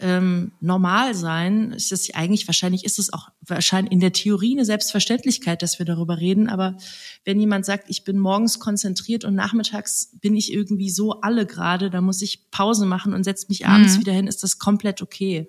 ähm, 0.00 0.50
normal 0.60 1.14
sein. 1.14 1.72
Es 1.76 1.92
ist 1.92 2.14
eigentlich, 2.16 2.48
wahrscheinlich 2.48 2.84
ist 2.84 2.98
es 2.98 3.12
auch 3.12 3.28
wahrscheinlich 3.40 3.92
in 3.92 4.00
der 4.00 4.12
Theorie 4.12 4.54
eine 4.54 4.64
Selbstverständlichkeit, 4.64 5.62
dass 5.62 5.78
wir 5.78 5.86
darüber 5.86 6.18
reden. 6.18 6.48
Aber 6.48 6.76
wenn 7.24 7.38
jemand 7.38 7.64
sagt, 7.64 7.84
ich 7.88 8.02
bin 8.02 8.18
morgens 8.18 8.58
konzentriert 8.58 9.24
und 9.24 9.36
nachmittags 9.36 10.10
bin 10.20 10.34
ich 10.34 10.52
irgendwie 10.52 10.90
so 10.90 11.20
alle 11.20 11.46
gerade, 11.46 11.88
da 11.88 12.00
muss 12.00 12.20
ich 12.20 12.50
Pause 12.50 12.84
machen 12.84 13.14
und 13.14 13.22
setze 13.22 13.46
mich 13.48 13.64
abends 13.64 13.94
mhm. 13.94 14.00
wieder 14.00 14.12
hin, 14.12 14.26
ist 14.26 14.42
das 14.42 14.58
komplett 14.58 15.02
okay 15.02 15.48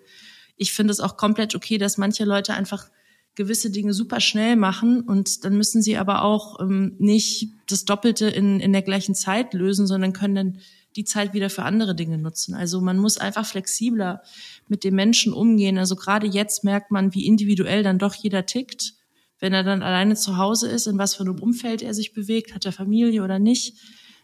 ich 0.56 0.74
finde 0.74 0.92
es 0.92 1.00
auch 1.00 1.18
komplett 1.18 1.56
okay, 1.56 1.78
dass 1.78 1.98
manche 1.98 2.26
Leute 2.26 2.54
einfach 2.54 2.90
gewisse 3.36 3.72
Dinge 3.72 3.94
super 3.94 4.20
schnell 4.20 4.56
machen 4.56 5.02
und 5.02 5.44
dann 5.44 5.58
müssen 5.58 5.82
sie 5.82 5.98
aber 5.98 6.24
auch 6.24 6.60
ähm, 6.60 6.96
nicht 7.00 7.50
das 7.68 7.86
Doppelte 7.86 8.28
in, 8.28 8.60
in 8.60 8.74
der 8.74 8.84
gleichen 8.84 9.16
Zeit 9.16 9.54
lösen, 9.54 9.88
sondern 9.88 10.14
können 10.14 10.36
dann 10.36 10.60
die 10.96 11.04
Zeit 11.04 11.34
wieder 11.34 11.50
für 11.50 11.64
andere 11.64 11.96
Dinge 11.96 12.20
nutzen. 12.20 12.54
Also 12.54 12.80
man 12.80 13.00
muss 13.00 13.18
einfach 13.18 13.46
flexibler 13.46 14.22
mit 14.68 14.84
den 14.84 14.94
Menschen 14.94 15.34
umgehen. 15.34 15.80
Also 15.80 15.96
gerade 15.96 16.28
jetzt 16.28 16.64
merkt 16.64 16.92
man, 16.92 17.16
wie 17.16 17.26
individuell 17.26 17.82
dann 17.82 17.98
doch 17.98 18.14
jeder 18.14 18.46
tickt. 18.46 18.94
Wenn 19.40 19.54
er 19.54 19.64
dann 19.64 19.82
alleine 19.82 20.16
zu 20.16 20.38
Hause 20.38 20.70
ist, 20.70 20.86
in 20.86 21.00
was 21.00 21.16
für 21.16 21.24
einem 21.24 21.40
Umfeld 21.40 21.82
er 21.82 21.96
sich 21.96 22.14
bewegt, 22.14 22.54
hat 22.54 22.66
er 22.66 22.72
Familie 22.72 23.24
oder 23.24 23.40
nicht 23.40 23.76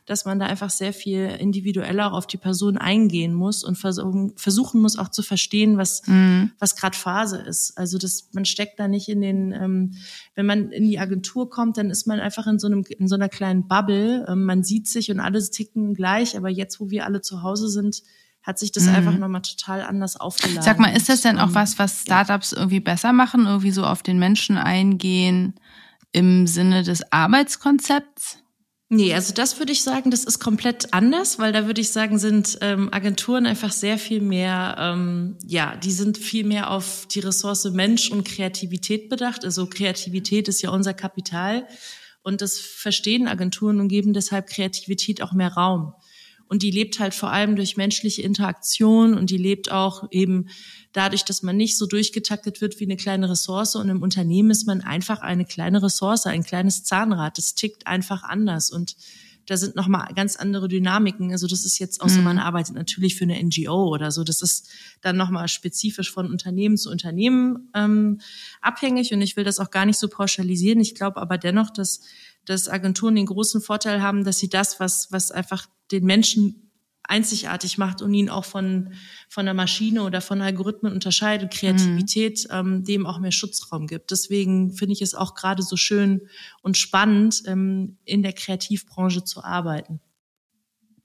dass 0.09 0.25
man 0.25 0.39
da 0.39 0.47
einfach 0.47 0.71
sehr 0.71 0.91
viel 0.91 1.25
individueller 1.25 2.07
auch 2.07 2.17
auf 2.17 2.25
die 2.25 2.37
Person 2.37 2.77
eingehen 2.77 3.31
muss 3.31 3.63
und 3.63 3.77
versuchen, 3.77 4.33
versuchen 4.35 4.81
muss 4.81 4.97
auch 4.97 5.09
zu 5.09 5.21
verstehen, 5.21 5.77
was, 5.77 6.01
mhm. 6.07 6.51
was 6.57 6.75
gerade 6.75 6.97
Phase 6.97 7.37
ist. 7.37 7.77
Also 7.77 7.99
das, 7.99 8.29
man 8.33 8.45
steckt 8.45 8.79
da 8.79 8.87
nicht 8.87 9.07
in 9.07 9.21
den, 9.21 9.51
ähm, 9.51 9.93
wenn 10.33 10.47
man 10.47 10.71
in 10.71 10.85
die 10.85 10.97
Agentur 10.97 11.51
kommt, 11.51 11.77
dann 11.77 11.91
ist 11.91 12.07
man 12.07 12.19
einfach 12.19 12.47
in 12.47 12.57
so 12.57 12.65
einem, 12.65 12.83
in 12.97 13.07
so 13.07 13.13
einer 13.13 13.29
kleinen 13.29 13.67
Bubble. 13.67 14.25
Ähm, 14.27 14.45
man 14.45 14.63
sieht 14.63 14.87
sich 14.87 15.11
und 15.11 15.19
alles 15.19 15.51
ticken 15.51 15.93
gleich, 15.93 16.35
aber 16.35 16.49
jetzt, 16.49 16.79
wo 16.79 16.89
wir 16.89 17.05
alle 17.05 17.21
zu 17.21 17.43
Hause 17.43 17.69
sind, 17.69 18.01
hat 18.41 18.57
sich 18.57 18.71
das 18.71 18.85
mhm. 18.85 18.95
einfach 18.95 19.17
nochmal 19.17 19.43
total 19.43 19.83
anders 19.83 20.15
aufgeladen. 20.15 20.63
Sag 20.63 20.79
mal, 20.79 20.95
ist 20.95 21.07
das 21.07 21.21
denn 21.21 21.37
auch 21.37 21.53
was, 21.53 21.77
was 21.77 22.01
Startups 22.01 22.51
irgendwie 22.51 22.79
besser 22.79 23.13
machen, 23.13 23.45
irgendwie 23.45 23.71
so 23.71 23.85
auf 23.85 24.01
den 24.01 24.17
Menschen 24.17 24.57
eingehen 24.57 25.53
im 26.13 26.47
Sinne 26.47 26.81
des 26.81 27.11
Arbeitskonzepts? 27.11 28.39
Nee, 28.91 29.13
also 29.13 29.35
das 29.35 29.59
würde 29.59 29.71
ich 29.71 29.83
sagen, 29.83 30.09
das 30.09 30.23
ist 30.23 30.39
komplett 30.39 30.95
anders, 30.95 31.37
weil 31.37 31.53
da 31.53 31.67
würde 31.67 31.79
ich 31.79 31.91
sagen, 31.91 32.17
sind 32.17 32.57
ähm, 32.61 32.89
Agenturen 32.91 33.45
einfach 33.45 33.71
sehr 33.71 33.99
viel 33.99 34.19
mehr, 34.19 34.75
ähm, 34.79 35.37
ja, 35.45 35.75
die 35.75 35.91
sind 35.91 36.17
viel 36.17 36.43
mehr 36.43 36.71
auf 36.71 37.05
die 37.05 37.19
Ressource 37.19 37.65
Mensch 37.65 38.09
und 38.09 38.23
Kreativität 38.23 39.07
bedacht. 39.07 39.45
Also 39.45 39.67
Kreativität 39.67 40.47
ist 40.47 40.63
ja 40.63 40.71
unser 40.71 40.95
Kapital 40.95 41.67
und 42.23 42.41
das 42.41 42.57
verstehen 42.57 43.27
Agenturen 43.27 43.79
und 43.79 43.89
geben 43.89 44.13
deshalb 44.13 44.47
Kreativität 44.47 45.21
auch 45.21 45.33
mehr 45.33 45.53
Raum. 45.53 45.93
Und 46.49 46.63
die 46.63 46.71
lebt 46.71 46.99
halt 46.99 47.13
vor 47.13 47.31
allem 47.31 47.55
durch 47.55 47.77
menschliche 47.77 48.23
Interaktion 48.23 49.13
und 49.13 49.29
die 49.29 49.37
lebt 49.37 49.71
auch 49.71 50.07
eben 50.11 50.49
dadurch, 50.93 51.23
dass 51.23 51.43
man 51.43 51.55
nicht 51.55 51.77
so 51.77 51.85
durchgetaktet 51.85 52.59
wird 52.59 52.79
wie 52.79 52.85
eine 52.85 52.97
kleine 52.97 53.29
Ressource. 53.29 53.75
Und 53.75 53.87
im 53.87 54.01
Unternehmen 54.01 54.49
ist 54.49 54.65
man 54.65 54.81
einfach 54.81 55.21
eine 55.21 55.45
kleine 55.45 55.83
Ressource, 55.83 56.25
ein 56.25 56.43
kleines 56.43 56.83
Zahnrad. 56.83 57.37
Das 57.37 57.53
tickt 57.53 57.85
einfach 57.85 58.23
anders. 58.23 58.71
Und 58.71 58.95
da 59.49 59.57
sind 59.57 59.75
nochmal 59.75 60.13
ganz 60.15 60.35
andere 60.35 60.67
Dynamiken. 60.67 61.31
Also 61.31 61.47
das 61.47 61.65
ist 61.65 61.79
jetzt 61.79 62.01
auch 62.01 62.09
so, 62.09 62.21
man 62.21 62.37
mhm. 62.37 62.43
arbeitet 62.43 62.75
natürlich 62.75 63.15
für 63.15 63.23
eine 63.23 63.43
NGO 63.43 63.87
oder 63.87 64.11
so. 64.11 64.23
Das 64.23 64.41
ist 64.43 64.69
dann 65.01 65.17
nochmal 65.17 65.47
spezifisch 65.47 66.11
von 66.11 66.29
Unternehmen 66.29 66.77
zu 66.77 66.91
Unternehmen 66.91 67.69
ähm, 67.73 68.21
abhängig 68.61 69.11
und 69.11 69.21
ich 69.21 69.35
will 69.37 69.43
das 69.43 69.59
auch 69.59 69.71
gar 69.71 69.87
nicht 69.87 69.97
so 69.97 70.07
pauschalisieren. 70.07 70.79
Ich 70.79 70.93
glaube 70.93 71.19
aber 71.19 71.39
dennoch, 71.39 71.71
dass 71.71 72.01
dass 72.49 72.67
Agenturen 72.67 73.15
den 73.15 73.27
großen 73.27 73.61
Vorteil 73.61 74.01
haben, 74.01 74.23
dass 74.23 74.39
sie 74.39 74.49
das, 74.49 74.79
was, 74.79 75.11
was 75.11 75.31
einfach 75.31 75.67
den 75.91 76.05
Menschen 76.05 76.71
einzigartig 77.03 77.77
macht 77.77 78.01
und 78.01 78.13
ihn 78.13 78.29
auch 78.29 78.45
von, 78.45 78.93
von 79.29 79.45
der 79.45 79.55
Maschine 79.55 80.03
oder 80.03 80.21
von 80.21 80.41
Algorithmen 80.41 80.93
unterscheidet, 80.93 81.51
Kreativität, 81.51 82.47
mhm. 82.49 82.55
ähm, 82.55 82.83
dem 82.83 83.05
auch 83.05 83.19
mehr 83.19 83.31
Schutzraum 83.31 83.87
gibt. 83.87 84.11
Deswegen 84.11 84.73
finde 84.73 84.93
ich 84.93 85.01
es 85.01 85.15
auch 85.15 85.33
gerade 85.33 85.63
so 85.63 85.75
schön 85.75 86.21
und 86.61 86.77
spannend, 86.77 87.43
ähm, 87.47 87.97
in 88.05 88.21
der 88.21 88.33
Kreativbranche 88.33 89.23
zu 89.23 89.43
arbeiten. 89.43 89.99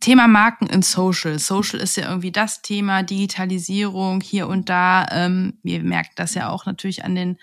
Thema 0.01 0.29
Marken 0.29 0.67
in 0.67 0.83
Social. 0.83 1.39
Social 1.39 1.81
ist 1.81 1.97
ja 1.97 2.09
irgendwie 2.09 2.33
das 2.33 2.61
Thema, 2.61 3.03
Digitalisierung 3.03 4.21
hier 4.21 4.49
und 4.49 4.69
da. 4.69 5.07
Ähm, 5.11 5.59
wir 5.63 5.83
merken 5.83 6.13
das 6.17 6.35
ja 6.35 6.51
auch 6.51 6.67
natürlich 6.67 7.05
an 7.05 7.15
den 7.15 7.39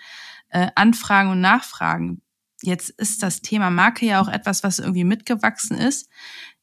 äh, 0.50 0.68
Anfragen 0.76 1.30
und 1.30 1.40
Nachfragen. 1.40 2.21
Jetzt 2.62 2.90
ist 2.90 3.22
das 3.22 3.42
Thema 3.42 3.70
Marke 3.70 4.06
ja 4.06 4.20
auch 4.20 4.28
etwas, 4.28 4.62
was 4.62 4.78
irgendwie 4.78 5.04
mitgewachsen 5.04 5.76
ist. 5.76 6.08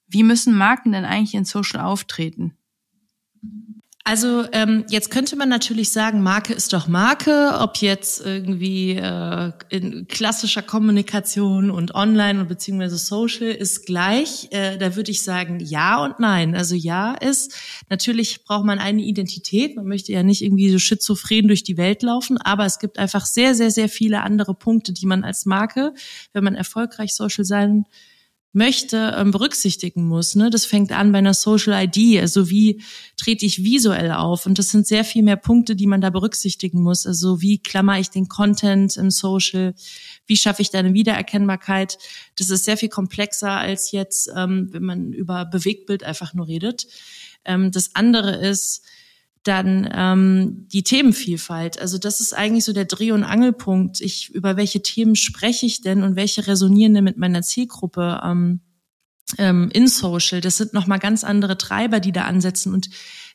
Wie 0.07 0.23
müssen 0.23 0.57
Marken 0.57 0.91
denn 0.91 1.05
eigentlich 1.05 1.35
in 1.35 1.45
Social 1.45 1.81
auftreten? 1.81 2.57
Also 4.09 4.43
ähm, 4.53 4.85
jetzt 4.89 5.11
könnte 5.11 5.35
man 5.35 5.49
natürlich 5.49 5.91
sagen, 5.91 6.23
Marke 6.23 6.51
ist 6.51 6.73
doch 6.73 6.87
Marke, 6.87 7.51
ob 7.59 7.77
jetzt 7.77 8.25
irgendwie 8.25 8.93
äh, 8.93 9.51
in 9.69 10.07
klassischer 10.07 10.63
Kommunikation 10.63 11.69
und 11.69 11.93
online 11.93 12.41
und 12.41 12.47
beziehungsweise 12.47 12.97
Social 12.97 13.49
ist 13.49 13.85
gleich. 13.85 14.47
Äh, 14.49 14.79
da 14.79 14.95
würde 14.95 15.11
ich 15.11 15.21
sagen, 15.21 15.59
ja 15.59 16.03
und 16.03 16.19
nein. 16.19 16.55
Also 16.55 16.73
ja 16.73 17.13
ist, 17.13 17.53
natürlich 17.91 18.45
braucht 18.45 18.65
man 18.65 18.79
eine 18.79 19.03
Identität. 19.03 19.75
Man 19.75 19.85
möchte 19.85 20.11
ja 20.11 20.23
nicht 20.23 20.41
irgendwie 20.41 20.71
so 20.71 20.79
schizophren 20.79 21.47
durch 21.47 21.61
die 21.63 21.77
Welt 21.77 22.01
laufen, 22.01 22.39
aber 22.39 22.65
es 22.65 22.79
gibt 22.79 22.97
einfach 22.97 23.27
sehr, 23.27 23.53
sehr, 23.53 23.69
sehr 23.69 23.89
viele 23.89 24.23
andere 24.23 24.55
Punkte, 24.55 24.91
die 24.91 25.05
man 25.05 25.23
als 25.23 25.45
Marke, 25.45 25.93
wenn 26.33 26.43
man 26.43 26.55
erfolgreich 26.55 27.13
Social 27.13 27.45
sein 27.45 27.85
möchte, 28.51 29.13
ähm, 29.15 29.31
berücksichtigen 29.31 30.07
muss. 30.07 30.35
Ne? 30.35 30.49
Das 30.49 30.65
fängt 30.65 30.91
an 30.91 31.11
bei 31.11 31.19
einer 31.19 31.35
Social 31.35 31.83
ID, 31.85 32.19
also 32.19 32.49
wie 32.49 32.81
trete 33.15 33.45
ich 33.45 33.63
visuell 33.63 34.11
auf? 34.11 34.45
Und 34.45 34.57
das 34.57 34.69
sind 34.69 34.87
sehr 34.87 35.03
viel 35.03 35.21
mehr 35.21 35.35
Punkte, 35.35 35.75
die 35.75 35.85
man 35.85 36.01
da 36.01 36.09
berücksichtigen 36.09 36.81
muss. 36.81 37.05
Also 37.05 37.41
wie 37.41 37.59
klammer 37.59 37.99
ich 37.99 38.09
den 38.09 38.27
Content 38.27 38.97
im 38.97 39.11
Social? 39.11 39.75
Wie 40.25 40.37
schaffe 40.37 40.63
ich 40.63 40.71
da 40.71 40.79
eine 40.79 40.93
Wiedererkennbarkeit? 40.93 41.99
Das 42.37 42.49
ist 42.49 42.65
sehr 42.65 42.77
viel 42.77 42.89
komplexer 42.89 43.51
als 43.51 43.91
jetzt, 43.91 44.31
ähm, 44.35 44.69
wenn 44.71 44.83
man 44.83 45.13
über 45.13 45.45
Bewegtbild 45.45 46.03
einfach 46.03 46.33
nur 46.33 46.47
redet. 46.47 46.87
Ähm, 47.45 47.71
das 47.71 47.91
andere 47.93 48.35
ist, 48.35 48.81
dann 49.43 49.89
ähm, 49.93 50.67
die 50.67 50.83
Themenvielfalt. 50.83 51.79
Also 51.79 51.97
das 51.97 52.19
ist 52.19 52.33
eigentlich 52.33 52.65
so 52.65 52.73
der 52.73 52.85
Dreh- 52.85 53.11
und 53.11 53.23
Angelpunkt. 53.23 54.01
Ich, 54.01 54.29
über 54.33 54.57
welche 54.57 54.81
Themen 54.81 55.15
spreche 55.15 55.65
ich 55.65 55.81
denn 55.81 56.03
und 56.03 56.15
welche 56.15 56.47
resonieren 56.47 56.93
denn 56.93 57.05
mit 57.05 57.17
meiner 57.17 57.41
Zielgruppe 57.41 58.21
ähm, 58.23 58.59
ähm, 59.37 59.69
in 59.73 59.87
Social? 59.87 60.41
Das 60.41 60.57
sind 60.57 60.73
nochmal 60.73 60.99
ganz 60.99 61.23
andere 61.23 61.57
Treiber, 61.57 61.99
die 61.99 62.11
da 62.11 62.25
ansetzen. 62.25 62.73
Und 62.73 62.89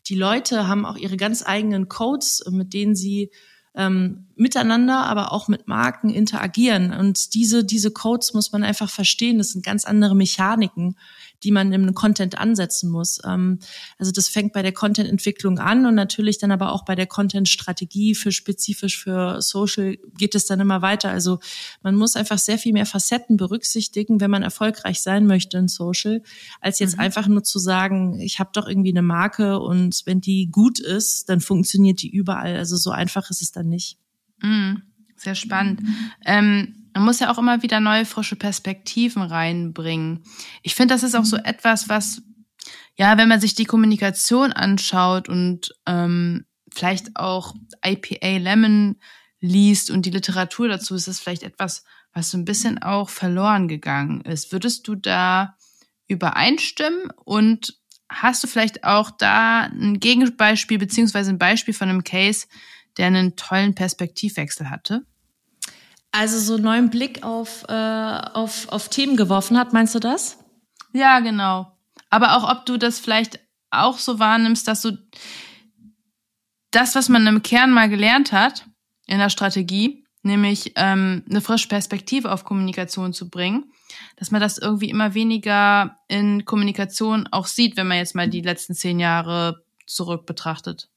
die 0.07 0.15
Leute 0.15 0.69
haben 0.69 0.85
auch 0.85 0.97
ihre 0.97 1.17
ganz 1.17 1.43
eigenen 1.45 1.89
Codes, 1.89 2.45
mit 2.51 2.75
denen 2.75 2.95
sie 2.95 3.31
ähm, 3.75 4.29
miteinander, 4.37 5.07
aber 5.07 5.33
auch 5.33 5.49
mit 5.49 5.67
Marken 5.67 6.11
interagieren. 6.11 6.93
Und 6.93 7.35
diese, 7.35 7.65
diese 7.65 7.91
Codes 7.91 8.35
muss 8.35 8.53
man 8.53 8.63
einfach 8.63 8.91
verstehen. 8.91 9.39
Das 9.39 9.51
sind 9.51 9.65
ganz 9.65 9.85
andere 9.85 10.15
Mechaniken 10.15 10.97
die 11.45 11.53
man 11.53 11.73
im 11.73 11.95
Content 11.95 12.39
ansetzen 12.39 12.91
muss. 12.91 13.21
Ähm, 13.25 13.59
also 13.99 14.11
das 14.11 14.29
fängt 14.29 14.53
bei 14.53 14.63
der 14.63 14.73
Content-Entwicklung 14.73 15.59
an 15.59 15.87
und 15.87 15.95
natürlich 15.95 16.39
dann 16.39 16.51
aber 16.51 16.73
auch 16.73 16.85
bei 16.85 16.95
der 16.95 17.07
Content-Strategie 17.07 18.15
für 18.15 18.33
spezifisch 18.33 18.99
für 18.99 19.43
Social 19.43 19.97
geht 20.17 20.35
es 20.35 20.47
dann 20.47 20.61
immer 20.61 20.83
weiter. 20.83 21.11
Also 21.11 21.39
man 21.83 21.95
muss 21.95 22.17
einfach 22.17 22.39
sehr 22.39 22.59
viel 22.59 22.73
mehr 22.73 22.87
Facetten 22.87 23.37
berücksichtigen, 23.37 24.21
wenn 24.21 24.31
man 24.31 24.43
erfolgreich 24.43 25.03
sein 25.03 25.27
möchte 25.27 25.59
in 25.59 25.69
Social, 25.69 26.23
als 26.61 26.79
jetzt 26.79 26.97
mhm. 26.97 27.01
einfach 27.01 27.29
nur 27.29 27.45
zu 27.45 27.59
sagen, 27.59 28.19
ich 28.21 28.39
habe 28.39 28.51
doch 28.55 28.67
irgendwie 28.67 28.91
eine 28.91 29.03
Marke 29.03 29.61
und 29.61 30.03
wenn 30.07 30.21
die 30.21 30.49
gut 30.51 30.81
ist, 30.81 31.29
dann 31.29 31.41
funktioniert 31.41 32.01
die 32.03 32.11
überall. 32.11 32.57
Also 32.57 32.77
so 32.77 32.91
einfach 32.91 33.29
ist 33.31 33.43
es 33.43 33.53
dann 33.53 33.69
nicht. 33.69 33.99
Mhm. 34.41 34.83
Sehr 35.17 35.35
spannend. 35.35 35.81
Ähm 36.25 36.84
man 36.95 37.05
muss 37.05 37.21
ja 37.21 37.31
auch 37.31 37.39
immer 37.39 37.63
wieder 37.63 37.81
neue, 37.81 38.07
frische 38.07 38.37
Perspektiven 38.37 39.23
reinbringen. 39.23 40.25
Ich 40.63 40.75
finde, 40.75 40.95
das 40.95 41.03
ist 41.03 41.15
auch 41.15 41.25
so 41.25 41.37
mhm. 41.37 41.45
etwas, 41.45 41.89
was, 41.89 42.23
ja, 42.97 43.19
wenn 43.19 43.29
man 43.29 43.41
sich 43.41 43.55
die 43.55 43.65
Kommunikation 43.65 44.53
anschaut 44.53 45.29
und 45.29 45.75
ähm, 45.87 46.47
vielleicht 46.73 47.17
auch 47.17 47.55
IPA 47.85 48.39
Lemon 48.39 48.97
liest 49.41 49.91
und 49.91 50.07
die 50.07 50.11
Literatur 50.11 50.69
dazu, 50.69 50.95
ist 50.95 51.09
das 51.09 51.21
vielleicht 51.21 51.43
etwas, 51.43 51.85
was 52.13 52.31
so 52.31 52.39
ein 52.39 52.45
bisschen 52.45 52.81
auch 52.81 53.11
verloren 53.11 53.69
gegangen 53.69 54.21
ist. 54.23 54.53
Würdest 54.53 54.87
du 54.87 54.95
da 54.95 55.57
übereinstimmen 56.07 57.11
und 57.25 57.77
hast 58.09 58.43
du 58.45 58.47
vielleicht 58.47 58.85
auch 58.85 59.11
da 59.11 59.63
ein 59.63 59.99
Gegenbeispiel 59.99 60.79
beziehungsweise 60.79 61.31
ein 61.31 61.39
Beispiel 61.39 61.75
von 61.75 61.89
einem 61.89 62.05
Case, 62.05 62.47
der 62.97 63.09
einen 63.09 63.35
tollen 63.35 63.75
Perspektivwechsel 63.75 64.71
hatte? 64.71 65.05
Also 66.17 66.39
so 66.39 66.55
einen 66.55 66.63
neuen 66.63 66.91
Blick 66.91 67.25
auf, 67.25 67.65
äh, 67.69 67.73
auf, 67.73 68.69
auf 68.69 68.89
Themen 68.89 69.17
geworfen 69.17 69.59
hat, 69.59 69.73
meinst 69.73 69.97
du 69.97 69.99
das? 69.99 70.39
Ja, 70.93 71.19
genau. 71.19 71.77
Aber 72.09 72.37
auch 72.37 72.49
ob 72.49 72.67
du 72.67 72.77
das 72.77 73.01
vielleicht 73.01 73.41
auch 73.73 73.99
so 73.99 74.21
wahrnimmst, 74.21 74.69
dass 74.69 74.83
du 74.83 74.97
das, 76.71 76.95
was 76.95 77.09
man 77.09 77.27
im 77.27 77.43
Kern 77.43 77.73
mal 77.73 77.89
gelernt 77.89 78.31
hat 78.31 78.65
in 79.07 79.19
der 79.19 79.29
Strategie, 79.29 80.05
nämlich 80.23 80.75
ähm, 80.77 81.25
eine 81.29 81.41
frische 81.41 81.67
Perspektive 81.67 82.31
auf 82.31 82.45
Kommunikation 82.45 83.13
zu 83.13 83.29
bringen, 83.29 83.73
dass 84.15 84.31
man 84.31 84.41
das 84.41 84.59
irgendwie 84.59 84.91
immer 84.91 85.15
weniger 85.15 85.99
in 86.07 86.45
Kommunikation 86.45 87.27
auch 87.33 87.49
sieht, 87.49 87.77
wenn 87.77 87.89
man 87.89 87.99
jetzt 87.99 88.15
mal 88.15 88.31
die 88.31 88.43
letzten 88.43 88.77
zehn 88.77 89.01
Jahre 89.01 89.65
zurück 89.85 90.27
betrachtet. 90.27 90.89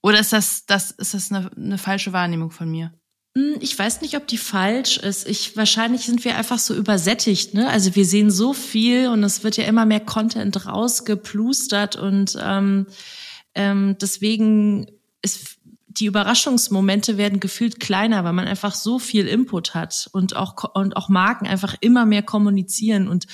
Oder 0.00 0.20
ist 0.20 0.32
das, 0.32 0.64
das, 0.64 0.92
ist 0.92 1.14
das 1.14 1.32
eine, 1.32 1.50
eine 1.56 1.78
falsche 1.78 2.12
Wahrnehmung 2.12 2.52
von 2.52 2.70
mir? 2.70 2.92
Hm, 3.38 3.54
ich 3.60 3.78
weiß 3.78 4.00
nicht, 4.00 4.16
ob 4.16 4.26
die 4.26 4.36
falsch 4.36 4.96
ist. 4.96 5.28
Ich, 5.28 5.56
wahrscheinlich 5.56 6.06
sind 6.06 6.24
wir 6.24 6.36
einfach 6.36 6.58
so 6.58 6.74
übersättigt, 6.74 7.54
ne? 7.54 7.68
Also 7.68 7.94
wir 7.94 8.04
sehen 8.04 8.32
so 8.32 8.52
viel 8.52 9.06
und 9.06 9.22
es 9.22 9.44
wird 9.44 9.56
ja 9.56 9.64
immer 9.64 9.86
mehr 9.86 10.00
Content 10.00 10.66
rausgeplustert 10.66 11.94
und 11.94 12.36
ähm, 12.42 12.86
ähm, 13.54 13.96
deswegen 14.00 14.90
ist 15.22 15.58
die 15.86 16.06
Überraschungsmomente 16.06 17.16
werden 17.16 17.38
gefühlt 17.38 17.78
kleiner, 17.78 18.24
weil 18.24 18.32
man 18.32 18.48
einfach 18.48 18.74
so 18.74 18.98
viel 18.98 19.28
Input 19.28 19.72
hat 19.72 20.08
und 20.12 20.34
auch 20.34 20.74
und 20.74 20.96
auch 20.96 21.08
Marken 21.08 21.46
einfach 21.46 21.76
immer 21.80 22.06
mehr 22.06 22.24
kommunizieren 22.24 23.06
und 23.06 23.26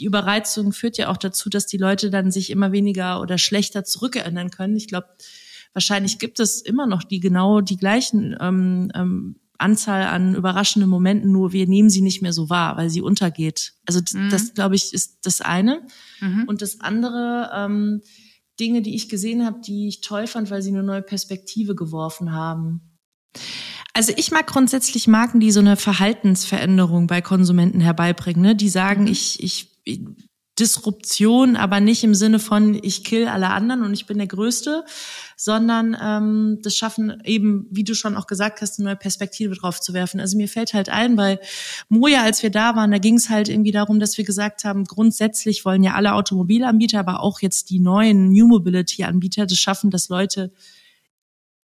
die 0.00 0.06
Überreizung 0.06 0.72
führt 0.72 0.98
ja 0.98 1.08
auch 1.08 1.16
dazu, 1.16 1.48
dass 1.48 1.66
die 1.66 1.78
Leute 1.78 2.10
dann 2.10 2.32
sich 2.32 2.50
immer 2.50 2.72
weniger 2.72 3.20
oder 3.20 3.38
schlechter 3.38 3.84
zurückerinnern 3.84 4.50
können. 4.50 4.76
Ich 4.76 4.88
glaube, 4.88 5.06
wahrscheinlich 5.72 6.18
gibt 6.18 6.40
es 6.40 6.60
immer 6.62 6.88
noch 6.88 7.04
die 7.04 7.20
genau 7.20 7.60
die 7.60 7.76
gleichen 7.76 8.36
ähm, 8.40 8.90
ähm, 8.96 9.36
Anzahl 9.62 10.04
an 10.04 10.34
überraschenden 10.34 10.90
Momenten, 10.90 11.32
nur 11.32 11.52
wir 11.52 11.66
nehmen 11.66 11.90
sie 11.90 12.02
nicht 12.02 12.20
mehr 12.20 12.32
so 12.32 12.50
wahr, 12.50 12.76
weil 12.76 12.90
sie 12.90 13.00
untergeht. 13.00 13.72
Also 13.86 14.00
mhm. 14.12 14.28
das, 14.30 14.54
glaube 14.54 14.74
ich, 14.74 14.92
ist 14.92 15.24
das 15.24 15.40
eine. 15.40 15.86
Mhm. 16.20 16.44
Und 16.46 16.60
das 16.60 16.80
andere, 16.80 17.50
ähm, 17.54 18.02
Dinge, 18.60 18.82
die 18.82 18.94
ich 18.94 19.08
gesehen 19.08 19.44
habe, 19.44 19.60
die 19.60 19.88
ich 19.88 20.00
toll 20.00 20.26
fand, 20.26 20.50
weil 20.50 20.62
sie 20.62 20.70
eine 20.70 20.82
neue 20.82 21.02
Perspektive 21.02 21.74
geworfen 21.74 22.32
haben. 22.32 22.80
Also 23.94 24.12
ich 24.16 24.30
mag 24.30 24.46
grundsätzlich 24.46 25.06
Marken, 25.06 25.40
die 25.40 25.50
so 25.50 25.60
eine 25.60 25.76
Verhaltensveränderung 25.76 27.06
bei 27.06 27.20
Konsumenten 27.20 27.80
herbeibringen, 27.80 28.42
ne? 28.42 28.56
die 28.56 28.68
sagen, 28.68 29.02
mhm. 29.02 29.08
ich, 29.08 29.42
ich 29.42 29.68
Disruption, 30.58 31.56
aber 31.56 31.80
nicht 31.80 32.04
im 32.04 32.14
Sinne 32.14 32.38
von 32.38 32.78
ich 32.82 33.04
kill 33.04 33.26
alle 33.26 33.48
anderen 33.48 33.82
und 33.84 33.94
ich 33.94 34.04
bin 34.06 34.18
der 34.18 34.26
Größte, 34.26 34.84
sondern 35.34 35.96
ähm, 36.00 36.58
das 36.62 36.76
schaffen 36.76 37.22
eben, 37.24 37.66
wie 37.70 37.84
du 37.84 37.94
schon 37.94 38.16
auch 38.16 38.26
gesagt 38.26 38.60
hast, 38.60 38.78
eine 38.78 38.88
neue 38.88 38.96
Perspektive 38.96 39.54
drauf 39.54 39.80
zu 39.80 39.94
werfen. 39.94 40.20
Also 40.20 40.36
mir 40.36 40.48
fällt 40.48 40.74
halt 40.74 40.90
ein, 40.90 41.16
bei 41.16 41.38
Moja, 41.88 42.22
als 42.22 42.42
wir 42.42 42.50
da 42.50 42.76
waren, 42.76 42.90
da 42.90 42.98
ging 42.98 43.14
es 43.14 43.30
halt 43.30 43.48
irgendwie 43.48 43.72
darum, 43.72 43.98
dass 43.98 44.18
wir 44.18 44.24
gesagt 44.24 44.64
haben, 44.64 44.84
grundsätzlich 44.84 45.64
wollen 45.64 45.82
ja 45.82 45.94
alle 45.94 46.12
Automobilanbieter, 46.12 47.00
aber 47.00 47.20
auch 47.22 47.40
jetzt 47.40 47.70
die 47.70 47.80
neuen 47.80 48.30
New 48.30 48.46
Mobility 48.46 49.04
Anbieter 49.04 49.46
das 49.46 49.58
schaffen, 49.58 49.90
dass 49.90 50.10
Leute 50.10 50.52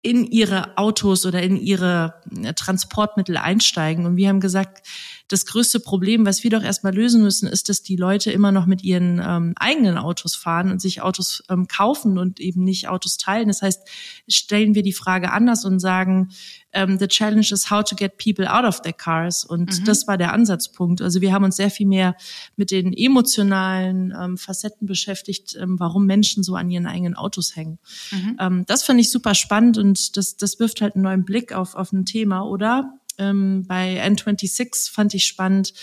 in 0.06 0.24
ihre 0.24 0.78
Autos 0.78 1.26
oder 1.26 1.42
in 1.42 1.58
ihre 1.58 2.22
äh, 2.44 2.54
Transportmittel 2.54 3.38
einsteigen. 3.38 4.06
Und 4.06 4.18
wir 4.18 4.30
haben 4.30 4.40
gesagt, 4.40 4.88
das 5.30 5.48
größte 5.48 5.80
Problem, 5.80 6.28
was 6.28 6.44
wir 6.44 6.52
doch 6.52 6.62
erstmal 6.62 6.94
lösen 6.94 7.24
müssen, 7.24 7.48
ist, 7.48 7.70
dass 7.70 7.82
die 7.82 7.96
Leute 7.96 8.32
immer 8.32 8.52
noch 8.52 8.68
mit 8.68 8.84
ihren 8.84 9.20
ähm, 9.20 9.54
eigenen 9.56 9.98
Autos 9.98 10.36
fahren 10.36 10.70
und 10.70 10.80
sich 10.80 11.02
Autos 11.02 11.44
ähm, 11.50 11.68
kaufen 11.68 12.20
und 12.20 12.40
eben 12.40 12.64
nicht 12.64 12.88
Autos 12.88 13.18
teilen. 13.18 13.48
Das 13.48 13.64
heißt, 13.64 13.82
stellen 14.28 14.76
wir 14.76 14.84
die 14.84 14.94
Frage 14.94 15.32
anders 15.32 15.66
und 15.66 15.80
sagen, 15.80 16.30
ähm, 16.76 17.00
the 17.00 17.08
challenge 17.08 17.52
is 17.52 17.72
how 17.72 17.84
to 17.84 17.96
get 17.96 18.18
people 18.18 18.48
out 18.48 18.66
of 18.66 18.82
their 18.82 18.94
cars. 18.94 19.44
Und 19.44 19.80
mhm. 19.80 19.86
das 19.86 20.08
war 20.08 20.18
der 20.18 20.34
Ansatzpunkt. 20.34 21.02
Also 21.02 21.22
wir 21.22 21.34
haben 21.34 21.44
uns 21.44 21.56
sehr 21.56 21.72
viel 21.72 21.88
mehr 21.88 22.16
mit 22.56 22.70
den 22.70 22.94
emotionalen 22.94 24.14
ähm, 24.20 24.38
Facetten 24.38 24.86
beschäftigt, 24.86 25.58
ähm, 25.60 25.80
warum 25.80 26.06
Menschen 26.06 26.44
so 26.44 26.56
an 26.56 26.70
ihren 26.70 26.86
eigenen 26.86 27.16
Autos 27.16 27.56
hängen. 27.56 27.80
Mhm. 28.12 28.38
Ähm, 28.40 28.64
das 28.68 28.84
finde 28.84 29.02
ich 29.02 29.10
super 29.10 29.34
spannend 29.34 29.78
und 29.78 30.18
das, 30.18 30.38
das 30.38 30.60
wirft 30.60 30.82
halt 30.82 30.96
einen 30.96 31.04
neuen 31.04 31.26
Blick 31.26 31.54
auf, 31.54 31.76
auf 31.76 31.92
ein 31.94 32.06
Thema. 32.06 32.42
Oder 32.42 33.00
ähm, 33.18 33.66
bei 33.68 34.06
N26 34.06 34.92
fand 34.92 35.14
ich 35.14 35.26
spannend, 35.26 35.74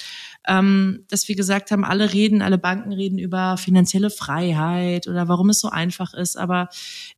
ähm, 0.47 1.05
dass 1.09 1.29
wir 1.29 1.37
gesagt 1.37 1.71
haben, 1.71 1.85
alle 1.85 2.12
reden, 2.12 2.42
alle 2.42 2.59
Banken 2.59 2.92
reden 2.92 3.18
über 3.18 3.57
finanzielle 3.57 4.11
Freiheit 4.11 5.07
oder 5.07 5.29
warum 5.29 5.51
es 5.51 5.61
so 5.61 5.68
einfach 5.68 6.14
ist. 6.14 6.37
Aber 6.37 6.68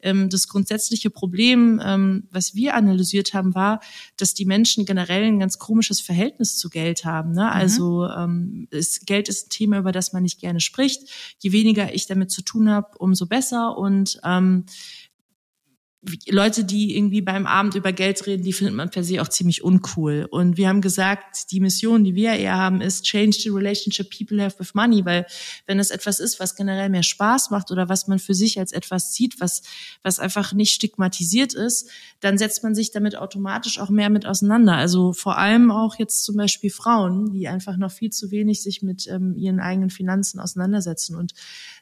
ähm, 0.00 0.28
das 0.28 0.48
grundsätzliche 0.48 1.10
Problem, 1.10 1.80
ähm, 1.82 2.28
was 2.30 2.54
wir 2.54 2.74
analysiert 2.74 3.32
haben, 3.32 3.54
war, 3.54 3.80
dass 4.16 4.34
die 4.34 4.44
Menschen 4.44 4.84
generell 4.84 5.24
ein 5.24 5.38
ganz 5.38 5.58
komisches 5.58 6.00
Verhältnis 6.00 6.58
zu 6.58 6.68
Geld 6.68 7.04
haben. 7.04 7.32
Ne? 7.32 7.44
Mhm. 7.44 7.48
Also 7.48 8.08
ähm, 8.08 8.68
ist, 8.70 9.06
Geld 9.06 9.28
ist 9.28 9.46
ein 9.46 9.50
Thema, 9.50 9.78
über 9.78 9.92
das 9.92 10.12
man 10.12 10.22
nicht 10.22 10.40
gerne 10.40 10.60
spricht. 10.60 11.02
Je 11.38 11.52
weniger 11.52 11.94
ich 11.94 12.06
damit 12.06 12.30
zu 12.30 12.42
tun 12.42 12.68
habe, 12.68 12.98
umso 12.98 13.26
besser. 13.26 13.78
Und 13.78 14.20
ähm, 14.24 14.64
Leute, 16.28 16.64
die 16.64 16.96
irgendwie 16.96 17.22
beim 17.22 17.46
Abend 17.46 17.74
über 17.74 17.92
Geld 17.92 18.26
reden, 18.26 18.42
die 18.42 18.52
findet 18.52 18.74
man 18.74 18.90
per 18.90 19.04
se 19.04 19.22
auch 19.22 19.28
ziemlich 19.28 19.64
uncool. 19.64 20.26
Und 20.30 20.56
wir 20.56 20.68
haben 20.68 20.80
gesagt, 20.80 21.50
die 21.50 21.60
Mission, 21.60 22.04
die 22.04 22.14
wir 22.14 22.32
eher 22.32 22.56
haben, 22.56 22.80
ist 22.80 23.04
change 23.04 23.38
the 23.40 23.48
relationship 23.50 24.10
people 24.10 24.42
have 24.42 24.58
with 24.58 24.74
money, 24.74 25.04
weil 25.04 25.26
wenn 25.66 25.78
es 25.78 25.90
etwas 25.90 26.20
ist, 26.20 26.40
was 26.40 26.56
generell 26.56 26.90
mehr 26.90 27.02
Spaß 27.02 27.50
macht 27.50 27.70
oder 27.70 27.88
was 27.88 28.06
man 28.06 28.18
für 28.18 28.34
sich 28.34 28.58
als 28.58 28.72
etwas 28.72 29.14
sieht, 29.14 29.40
was, 29.40 29.62
was 30.02 30.18
einfach 30.18 30.52
nicht 30.52 30.72
stigmatisiert 30.72 31.54
ist, 31.54 31.88
dann 32.20 32.38
setzt 32.38 32.62
man 32.62 32.74
sich 32.74 32.90
damit 32.90 33.16
automatisch 33.16 33.78
auch 33.78 33.90
mehr 33.90 34.10
mit 34.10 34.26
auseinander. 34.26 34.74
Also 34.74 35.12
vor 35.12 35.38
allem 35.38 35.70
auch 35.70 35.98
jetzt 35.98 36.24
zum 36.24 36.36
Beispiel 36.36 36.70
Frauen, 36.70 37.32
die 37.32 37.48
einfach 37.48 37.76
noch 37.76 37.92
viel 37.92 38.10
zu 38.10 38.30
wenig 38.30 38.62
sich 38.62 38.82
mit 38.82 39.06
ähm, 39.06 39.36
ihren 39.36 39.60
eigenen 39.60 39.90
Finanzen 39.90 40.40
auseinandersetzen. 40.40 41.16
Und 41.16 41.34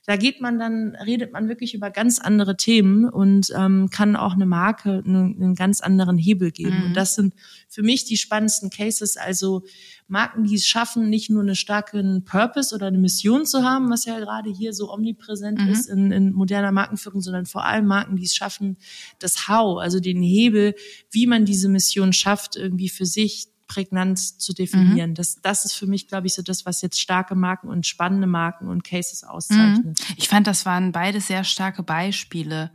da 0.04 0.16
geht 0.16 0.40
man 0.40 0.58
dann, 0.58 0.96
redet 0.96 1.32
man 1.32 1.48
wirklich 1.48 1.74
über 1.74 1.90
ganz 1.90 2.18
andere 2.18 2.56
Themen 2.56 3.08
und 3.08 3.52
ähm, 3.56 3.88
kann 3.90 4.16
auch 4.16 4.32
eine 4.32 4.46
Marke 4.46 5.02
einen, 5.06 5.40
einen 5.40 5.54
ganz 5.54 5.80
anderen 5.80 6.18
Hebel 6.18 6.50
geben. 6.50 6.78
Mhm. 6.78 6.84
Und 6.86 6.94
das 6.94 7.14
sind 7.14 7.34
für 7.68 7.82
mich 7.82 8.04
die 8.04 8.16
spannendsten 8.16 8.70
Cases. 8.70 9.16
Also 9.16 9.62
Marken, 10.08 10.42
die 10.44 10.56
es 10.56 10.66
schaffen, 10.66 11.08
nicht 11.08 11.30
nur 11.30 11.42
eine 11.42 11.54
starken 11.54 12.24
Purpose 12.24 12.74
oder 12.74 12.88
eine 12.88 12.98
Mission 12.98 13.46
zu 13.46 13.62
haben, 13.62 13.90
was 13.90 14.04
ja 14.04 14.18
gerade 14.18 14.50
hier 14.50 14.72
so 14.72 14.92
omnipräsent 14.92 15.60
mhm. 15.60 15.68
ist 15.68 15.88
in, 15.88 16.10
in 16.10 16.32
moderner 16.32 16.72
Markenführung, 16.72 17.20
sondern 17.20 17.46
vor 17.46 17.64
allem 17.64 17.86
Marken, 17.86 18.16
die 18.16 18.24
es 18.24 18.34
schaffen, 18.34 18.78
das 19.20 19.46
How, 19.46 19.80
also 19.80 20.00
den 20.00 20.20
Hebel, 20.20 20.74
wie 21.12 21.28
man 21.28 21.44
diese 21.44 21.68
Mission 21.68 22.12
schafft, 22.12 22.56
irgendwie 22.56 22.88
für 22.88 23.06
sich 23.06 23.51
prägnant 23.66 24.18
zu 24.18 24.52
definieren. 24.52 25.10
Mhm. 25.10 25.14
Das, 25.14 25.36
das 25.42 25.64
ist 25.64 25.74
für 25.74 25.86
mich, 25.86 26.08
glaube 26.08 26.26
ich, 26.26 26.34
so 26.34 26.42
das, 26.42 26.66
was 26.66 26.82
jetzt 26.82 27.00
starke 27.00 27.34
Marken 27.34 27.68
und 27.68 27.86
spannende 27.86 28.26
Marken 28.26 28.68
und 28.68 28.84
Cases 28.84 29.24
auszeichnet. 29.24 29.84
Mhm. 29.84 29.94
Ich 30.16 30.28
fand, 30.28 30.46
das 30.46 30.66
waren 30.66 30.92
beide 30.92 31.20
sehr 31.20 31.44
starke 31.44 31.82
Beispiele. 31.82 32.72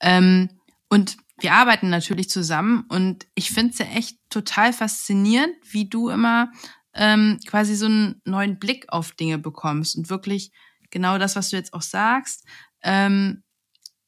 Ähm, 0.00 0.50
und 0.88 1.16
wir 1.38 1.54
arbeiten 1.54 1.88
natürlich 1.88 2.28
zusammen 2.28 2.84
und 2.88 3.26
ich 3.34 3.50
finde 3.50 3.72
es 3.72 3.78
ja 3.78 3.86
echt 3.86 4.18
total 4.28 4.72
faszinierend, 4.72 5.54
wie 5.70 5.88
du 5.88 6.10
immer 6.10 6.50
ähm, 6.94 7.38
quasi 7.46 7.76
so 7.76 7.86
einen 7.86 8.20
neuen 8.24 8.58
Blick 8.58 8.86
auf 8.88 9.12
Dinge 9.12 9.38
bekommst 9.38 9.96
und 9.96 10.10
wirklich 10.10 10.52
genau 10.90 11.18
das, 11.18 11.36
was 11.36 11.50
du 11.50 11.56
jetzt 11.56 11.72
auch 11.72 11.82
sagst, 11.82 12.44
ähm, 12.82 13.42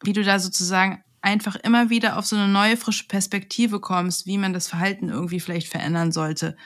wie 0.02 0.12
du 0.12 0.22
da 0.22 0.38
sozusagen 0.38 1.02
einfach 1.22 1.56
immer 1.56 1.88
wieder 1.88 2.18
auf 2.18 2.26
so 2.26 2.36
eine 2.36 2.48
neue, 2.48 2.76
frische 2.76 3.06
Perspektive 3.06 3.80
kommst, 3.80 4.26
wie 4.26 4.38
man 4.38 4.52
das 4.52 4.68
Verhalten 4.68 5.08
irgendwie 5.08 5.40
vielleicht 5.40 5.68
verändern 5.68 6.12
sollte. 6.12 6.56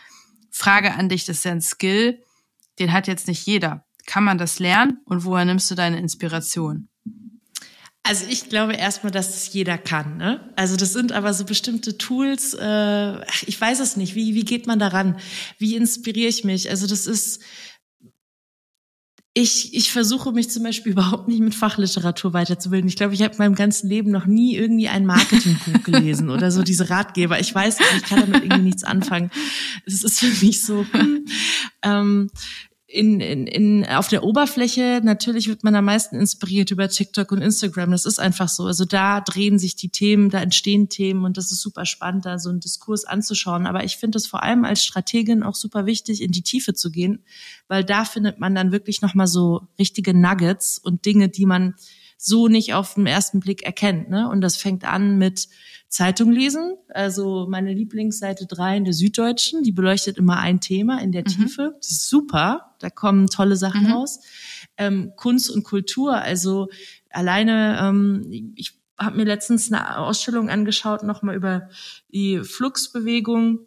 Frage 0.51 0.95
an 0.95 1.09
dich, 1.09 1.27
das 1.27 1.39
ist 1.39 1.45
ja 1.45 1.53
ein 1.53 1.61
Skill, 1.61 2.23
den 2.79 2.93
hat 2.93 3.07
jetzt 3.07 3.29
nicht 3.29 3.47
jeder. 3.47 3.85
Kann 4.07 4.25
man 4.25 4.39
das 4.39 4.59
lernen 4.59 4.99
und 5.05 5.25
woher 5.25 5.45
nimmst 5.45 5.71
du 5.71 5.75
deine 5.75 5.99
Inspiration? 5.99 6.89
Also 8.03 8.27
ich 8.29 8.49
glaube 8.49 8.75
erstmal, 8.75 9.11
dass 9.11 9.33
das 9.33 9.53
jeder 9.53 9.79
kann. 9.79 10.17
Ne? 10.17 10.53
Also 10.55 10.77
das 10.77 10.93
sind 10.93 11.11
aber 11.11 11.35
so 11.35 11.45
bestimmte 11.45 11.99
Tools. 11.99 12.55
Äh, 12.55 13.21
ich 13.47 13.61
weiß 13.61 13.81
es 13.81 13.97
nicht. 13.97 14.15
Wie 14.15 14.37
wie 14.37 14.45
geht 14.45 14.69
man 14.69 14.79
daran? 14.79 15.19
Wie 15.59 15.75
inspiriere 15.75 16.29
ich 16.29 16.45
mich? 16.45 16.71
Also 16.71 16.87
das 16.87 17.09
ist 17.09 17.43
ich, 19.39 19.75
ich 19.75 19.93
versuche 19.93 20.33
mich 20.33 20.49
zum 20.49 20.63
Beispiel 20.63 20.93
überhaupt 20.93 21.29
nicht 21.29 21.41
mit 21.41 21.55
Fachliteratur 21.55 22.33
weiterzubilden. 22.33 22.89
Ich 22.89 22.97
glaube, 22.97 23.13
ich 23.13 23.21
habe 23.21 23.35
in 23.35 23.39
meinem 23.39 23.55
ganzen 23.55 23.89
Leben 23.89 24.11
noch 24.11 24.25
nie 24.25 24.57
irgendwie 24.57 24.89
ein 24.89 25.05
Marketingbuch 25.05 25.83
gelesen 25.85 26.31
oder 26.31 26.51
so 26.51 26.63
diese 26.63 26.89
Ratgeber. 26.89 27.39
Ich 27.39 27.55
weiß 27.55 27.79
ich 27.97 28.03
kann 28.05 28.21
damit 28.21 28.43
irgendwie 28.43 28.63
nichts 28.63 28.83
anfangen. 28.83 29.31
Es 29.85 30.03
ist 30.03 30.21
für 30.21 30.45
mich 30.45 30.63
so. 30.63 30.87
Hm, 30.91 31.27
ähm, 31.83 32.31
in, 32.89 33.21
in, 33.21 33.49
in, 33.49 33.85
auf 33.85 34.07
der 34.07 34.23
Oberfläche, 34.23 35.01
natürlich 35.03 35.49
wird 35.49 35.65
man 35.65 35.75
am 35.75 35.87
meisten 35.87 36.15
inspiriert 36.17 36.71
über 36.71 36.89
TikTok 36.89 37.33
und 37.33 37.43
Instagram. 37.43 37.91
Das 37.91 38.07
ist 38.07 38.21
einfach 38.21 38.49
so. 38.49 38.65
Also 38.67 38.85
da 38.85 39.21
drehen 39.21 39.59
sich 39.59 39.75
die 39.75 39.89
Themen, 39.89 40.31
da 40.31 40.41
entstehen 40.41 40.89
Themen 40.89 41.25
und 41.25 41.37
das 41.37 41.51
ist 41.51 41.63
super 41.63 41.85
spannend, 41.85 42.27
da 42.27 42.39
so 42.39 42.49
einen 42.49 42.61
Diskurs 42.61 43.05
anzuschauen. 43.05 43.67
Aber 43.67 43.83
ich 43.83 43.97
finde 43.97 44.19
es 44.19 44.29
vor 44.29 44.45
allem 44.45 44.65
als 44.65 44.85
Strategin 44.85 45.43
auch 45.43 45.57
super 45.57 45.85
wichtig, 45.85 46.23
in 46.23 46.31
die 46.31 46.43
Tiefe 46.43 46.75
zu 46.75 46.93
gehen, 46.93 47.25
weil 47.67 47.83
da 47.83 48.05
findet 48.05 48.39
man 48.39 48.55
dann 48.55 48.71
wirklich 48.71 49.03
nochmal 49.03 49.27
so 49.27 49.67
richtige 49.81 50.15
Nuggets 50.15 50.79
und 50.79 51.07
Dinge, 51.07 51.29
die 51.29 51.47
man 51.47 51.75
so 52.19 52.47
nicht 52.47 52.73
auf 52.73 52.95
den 52.95 53.07
ersten 53.07 53.41
Blick 53.41 53.65
erkennt. 53.65 54.11
Ne? 54.11 54.29
Und 54.29 54.41
das 54.41 54.57
fängt 54.57 54.85
an 54.85 55.19
mit 55.19 55.49
Zeitung 55.97 56.31
lesen. 56.31 56.77
Also 56.91 57.47
meine 57.49 57.73
Lieblingsseite 57.73 58.47
3 58.47 58.77
in 58.77 58.85
der 58.85 58.93
Süddeutschen, 58.93 59.63
die 59.63 59.73
beleuchtet 59.73 60.19
immer 60.19 60.39
ein 60.39 60.61
Thema 60.61 61.01
in 61.01 61.11
der 61.11 61.23
mhm. 61.23 61.29
Tiefe. 61.29 61.75
Das 61.79 61.91
ist 61.91 62.09
super, 62.11 62.75
da 62.81 62.91
kommen 62.91 63.29
tolle 63.29 63.57
Sachen 63.57 63.85
mhm. 63.85 63.93
raus. 63.93 64.21
Ähm, 64.77 65.13
Kunst 65.17 65.51
und 65.51 65.65
Kultur, 65.65 66.15
also 66.17 66.69
alleine, 67.09 67.79
ähm, 67.81 68.53
ich 68.57 68.79
habe 68.99 69.17
mir 69.17 69.25
letztens 69.25 69.73
eine 69.73 69.97
Ausstellung 69.97 70.51
angeschaut, 70.51 71.03
nochmal 71.03 71.35
über 71.35 71.71
die 72.13 72.41
Fluxbewegung 72.45 73.61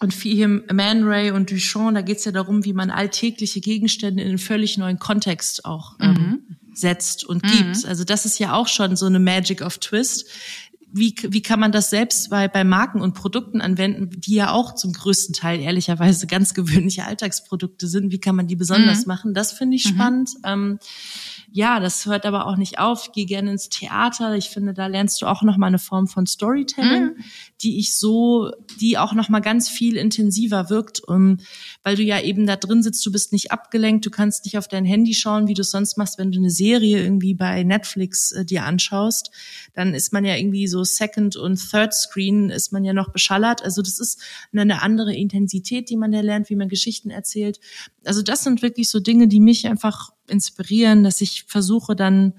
und 0.00 0.12
hier 0.12 0.48
Man 0.48 1.04
Ray 1.04 1.30
und 1.30 1.52
Duchamp, 1.52 1.94
da 1.94 2.00
geht 2.00 2.18
es 2.18 2.24
ja 2.24 2.32
darum, 2.32 2.64
wie 2.64 2.72
man 2.72 2.90
alltägliche 2.90 3.60
Gegenstände 3.60 4.22
in 4.22 4.28
einen 4.30 4.38
völlig 4.38 4.76
neuen 4.76 4.98
Kontext 4.98 5.64
auch 5.64 5.96
ähm, 6.00 6.14
mhm. 6.14 6.56
setzt 6.74 7.24
und 7.24 7.44
mhm. 7.44 7.48
gibt. 7.48 7.86
Also 7.86 8.02
das 8.02 8.24
ist 8.26 8.40
ja 8.40 8.54
auch 8.54 8.66
schon 8.66 8.96
so 8.96 9.06
eine 9.06 9.20
Magic 9.20 9.62
of 9.62 9.78
Twist, 9.78 10.26
wie, 10.92 11.14
wie 11.28 11.42
kann 11.42 11.60
man 11.60 11.72
das 11.72 11.90
selbst 11.90 12.30
bei, 12.30 12.48
bei 12.48 12.64
Marken 12.64 13.00
und 13.00 13.14
Produkten 13.14 13.60
anwenden, 13.60 14.10
die 14.20 14.34
ja 14.34 14.52
auch 14.52 14.74
zum 14.74 14.92
größten 14.92 15.34
Teil 15.34 15.60
ehrlicherweise 15.60 16.26
ganz 16.26 16.54
gewöhnliche 16.54 17.04
Alltagsprodukte 17.04 17.86
sind? 17.86 18.12
Wie 18.12 18.18
kann 18.18 18.36
man 18.36 18.46
die 18.46 18.56
besonders 18.56 19.06
mhm. 19.06 19.08
machen? 19.08 19.34
Das 19.34 19.52
finde 19.52 19.76
ich 19.76 19.84
mhm. 19.84 19.94
spannend. 19.94 20.30
Ähm, 20.44 20.78
ja, 21.52 21.80
das 21.80 22.06
hört 22.06 22.26
aber 22.26 22.46
auch 22.46 22.56
nicht 22.56 22.78
auf. 22.78 23.06
Ich 23.06 23.12
gehe 23.12 23.26
gerne 23.26 23.50
ins 23.52 23.68
Theater. 23.68 24.36
Ich 24.36 24.50
finde, 24.50 24.72
da 24.72 24.86
lernst 24.86 25.20
du 25.20 25.26
auch 25.26 25.42
noch 25.42 25.56
mal 25.56 25.66
eine 25.66 25.78
Form 25.78 26.06
von 26.06 26.26
Storytelling, 26.26 27.16
mhm. 27.16 27.24
die 27.62 27.78
ich 27.78 27.96
so, 27.96 28.50
die 28.80 28.98
auch 28.98 29.12
noch 29.14 29.28
mal 29.28 29.40
ganz 29.40 29.68
viel 29.68 29.96
intensiver 29.96 30.70
wirkt, 30.70 31.00
um, 31.00 31.38
weil 31.82 31.96
du 31.96 32.02
ja 32.02 32.20
eben 32.20 32.46
da 32.46 32.56
drin 32.56 32.82
sitzt. 32.82 33.04
Du 33.06 33.12
bist 33.12 33.32
nicht 33.32 33.52
abgelenkt. 33.52 34.04
Du 34.04 34.10
kannst 34.10 34.44
nicht 34.44 34.58
auf 34.58 34.68
dein 34.68 34.84
Handy 34.84 35.14
schauen, 35.14 35.48
wie 35.48 35.54
du 35.54 35.62
es 35.62 35.70
sonst 35.70 35.96
machst, 35.96 36.18
wenn 36.18 36.30
du 36.30 36.38
eine 36.38 36.50
Serie 36.50 37.02
irgendwie 37.02 37.34
bei 37.34 37.62
Netflix 37.62 38.32
äh, 38.32 38.44
dir 38.44 38.64
anschaust. 38.64 39.30
Dann 39.74 39.94
ist 39.94 40.12
man 40.12 40.24
ja 40.24 40.36
irgendwie 40.36 40.66
so 40.66 40.84
Second 40.84 41.36
und 41.36 41.56
Third 41.70 41.94
Screen 41.94 42.50
ist 42.50 42.72
man 42.72 42.84
ja 42.84 42.92
noch 42.92 43.12
beschallert. 43.12 43.62
Also 43.62 43.80
das 43.80 43.98
ist 43.98 44.20
eine 44.52 44.82
andere 44.82 45.14
Intensität, 45.14 45.88
die 45.88 45.96
man 45.96 46.12
da 46.12 46.20
lernt, 46.20 46.50
wie 46.50 46.56
man 46.56 46.68
Geschichten 46.68 47.10
erzählt. 47.10 47.60
Also 48.04 48.22
das 48.22 48.44
sind 48.44 48.60
wirklich 48.60 48.90
so 48.90 49.00
Dinge, 49.00 49.28
die 49.28 49.40
mich 49.40 49.66
einfach 49.66 50.10
inspirieren, 50.28 51.02
dass 51.02 51.20
ich 51.20 51.44
versuche 51.48 51.96
dann 51.96 52.34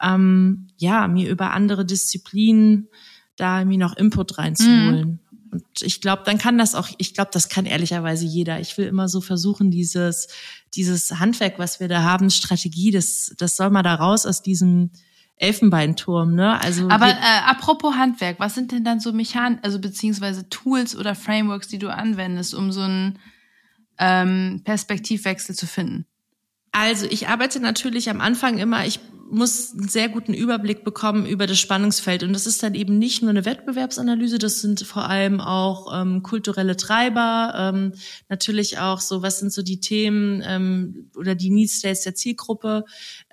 ähm, 0.00 0.68
ja 0.76 1.08
mir 1.08 1.28
über 1.30 1.50
andere 1.52 1.84
Disziplinen 1.84 2.88
da 3.36 3.64
mir 3.64 3.78
noch 3.78 3.96
Input 3.96 4.38
reinzuholen. 4.38 5.08
Mhm. 5.08 5.18
Und 5.54 5.82
ich 5.82 6.00
glaube, 6.00 6.22
dann 6.26 6.36
kann 6.36 6.58
das 6.58 6.74
auch, 6.74 6.88
ich 6.98 7.14
glaube, 7.14 7.30
das 7.32 7.48
kann 7.48 7.64
ehrlicherweise 7.64 8.24
jeder. 8.24 8.58
Ich 8.58 8.76
will 8.76 8.86
immer 8.86 9.08
so 9.08 9.20
versuchen, 9.20 9.70
dieses, 9.70 10.26
dieses 10.74 11.20
Handwerk, 11.20 11.60
was 11.60 11.78
wir 11.78 11.86
da 11.86 12.02
haben, 12.02 12.28
Strategie, 12.28 12.90
das, 12.90 13.32
das 13.38 13.56
soll 13.56 13.70
mal 13.70 13.84
da 13.84 13.94
raus 13.94 14.26
aus 14.26 14.42
diesem 14.42 14.90
Elfenbeinturm, 15.36 16.34
ne? 16.34 16.60
Also 16.60 16.88
aber 16.88 17.08
äh, 17.08 17.40
apropos 17.46 17.94
Handwerk, 17.94 18.40
was 18.40 18.56
sind 18.56 18.72
denn 18.72 18.82
dann 18.82 18.98
so 18.98 19.12
Mechan, 19.12 19.60
also 19.62 19.78
beziehungsweise 19.78 20.48
Tools 20.48 20.96
oder 20.96 21.14
Frameworks, 21.14 21.68
die 21.68 21.78
du 21.78 21.88
anwendest, 21.92 22.52
um 22.52 22.72
so 22.72 22.80
einen 22.80 23.20
ähm, 23.98 24.62
Perspektivwechsel 24.64 25.54
zu 25.54 25.66
finden? 25.68 26.06
Also 26.72 27.06
ich 27.06 27.28
arbeite 27.28 27.60
natürlich 27.60 28.10
am 28.10 28.20
Anfang 28.20 28.58
immer, 28.58 28.84
ich 28.86 28.98
muss 29.30 29.72
einen 29.72 29.88
sehr 29.88 30.08
guten 30.08 30.34
Überblick 30.34 30.84
bekommen 30.84 31.26
über 31.26 31.46
das 31.46 31.58
Spannungsfeld. 31.58 32.22
Und 32.22 32.32
das 32.32 32.46
ist 32.46 32.62
dann 32.62 32.74
eben 32.74 32.98
nicht 32.98 33.22
nur 33.22 33.30
eine 33.30 33.44
Wettbewerbsanalyse, 33.44 34.38
das 34.38 34.60
sind 34.60 34.80
vor 34.80 35.08
allem 35.08 35.40
auch 35.40 35.92
ähm, 35.94 36.22
kulturelle 36.22 36.76
Treiber, 36.76 37.54
ähm, 37.56 37.92
natürlich 38.28 38.78
auch 38.78 39.00
so, 39.00 39.22
was 39.22 39.38
sind 39.38 39.52
so 39.52 39.62
die 39.62 39.80
Themen 39.80 40.42
ähm, 40.46 41.10
oder 41.16 41.34
die 41.34 41.50
Need 41.50 41.70
States 41.70 42.02
der 42.02 42.14
Zielgruppe, 42.14 42.84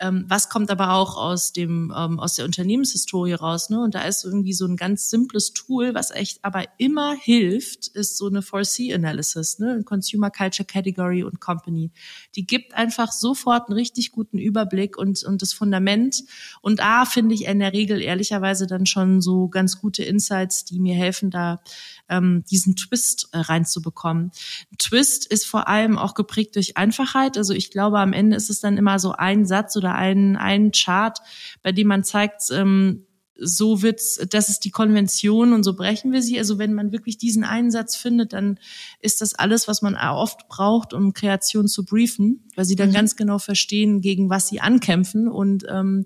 ähm, 0.01 0.25
was 0.27 0.49
kommt 0.49 0.71
aber 0.71 0.93
auch 0.93 1.15
aus 1.15 1.53
dem 1.53 1.93
ähm, 1.95 2.19
aus 2.19 2.33
der 2.33 2.45
Unternehmenshistorie 2.45 3.33
raus. 3.33 3.69
Ne? 3.69 3.79
Und 3.79 3.93
da 3.93 4.01
ist 4.01 4.25
irgendwie 4.25 4.53
so 4.53 4.65
ein 4.65 4.75
ganz 4.75 5.11
simples 5.11 5.53
Tool, 5.53 5.93
was 5.93 6.09
echt 6.09 6.43
aber 6.43 6.65
immer 6.77 7.13
hilft, 7.13 7.87
ist 7.87 8.17
so 8.17 8.27
eine 8.27 8.41
4C-Analysis, 8.41 9.59
ne? 9.59 9.83
Consumer 9.85 10.31
Culture 10.31 10.65
Category 10.65 11.23
und 11.23 11.39
Company. 11.39 11.91
Die 12.35 12.47
gibt 12.47 12.73
einfach 12.73 13.11
sofort 13.11 13.69
einen 13.69 13.77
richtig 13.77 14.11
guten 14.11 14.39
Überblick 14.39 14.97
und, 14.97 15.23
und 15.23 15.41
das 15.41 15.53
Fundament. 15.53 16.23
Und 16.61 16.79
da 16.79 17.05
finde 17.05 17.35
ich 17.35 17.45
in 17.45 17.59
der 17.59 17.73
Regel 17.73 18.01
ehrlicherweise 18.01 18.65
dann 18.65 18.87
schon 18.87 19.21
so 19.21 19.49
ganz 19.49 19.79
gute 19.79 20.03
Insights, 20.03 20.65
die 20.65 20.79
mir 20.79 20.95
helfen, 20.95 21.29
da 21.29 21.61
ähm, 22.09 22.43
diesen 22.49 22.75
Twist 22.75 23.29
äh, 23.33 23.37
reinzubekommen. 23.37 24.31
Twist 24.79 25.27
ist 25.27 25.45
vor 25.45 25.67
allem 25.67 25.97
auch 25.99 26.15
geprägt 26.15 26.55
durch 26.55 26.75
Einfachheit. 26.77 27.37
Also 27.37 27.53
ich 27.53 27.69
glaube, 27.69 27.99
am 27.99 28.13
Ende 28.13 28.35
ist 28.35 28.49
es 28.49 28.59
dann 28.59 28.77
immer 28.77 28.97
so 28.97 29.11
ein 29.11 29.45
Satz 29.45 29.75
oder 29.77 29.90
ein, 29.93 30.37
ein 30.37 30.71
Chart, 30.71 31.17
bei 31.63 31.71
dem 31.71 31.87
man 31.87 32.03
zeigt, 32.03 32.43
ähm, 32.51 33.05
so 33.43 33.81
wird's, 33.81 34.19
das 34.29 34.49
ist 34.49 34.65
die 34.65 34.69
Konvention 34.69 35.53
und 35.53 35.63
so 35.63 35.75
brechen 35.75 36.11
wir 36.11 36.21
sie. 36.21 36.37
Also 36.37 36.59
wenn 36.59 36.73
man 36.73 36.91
wirklich 36.91 37.17
diesen 37.17 37.43
Einsatz 37.43 37.95
findet, 37.95 38.33
dann 38.33 38.59
ist 38.99 39.19
das 39.19 39.33
alles, 39.33 39.67
was 39.67 39.81
man 39.81 39.95
oft 39.95 40.47
braucht, 40.47 40.93
um 40.93 41.13
Kreation 41.13 41.67
zu 41.67 41.83
briefen, 41.83 42.47
weil 42.55 42.65
sie 42.65 42.75
dann 42.75 42.89
mhm. 42.89 42.93
ganz 42.93 43.15
genau 43.15 43.39
verstehen, 43.39 44.01
gegen 44.01 44.29
was 44.29 44.47
sie 44.47 44.61
ankämpfen 44.61 45.27
und 45.27 45.65
ähm, 45.67 46.05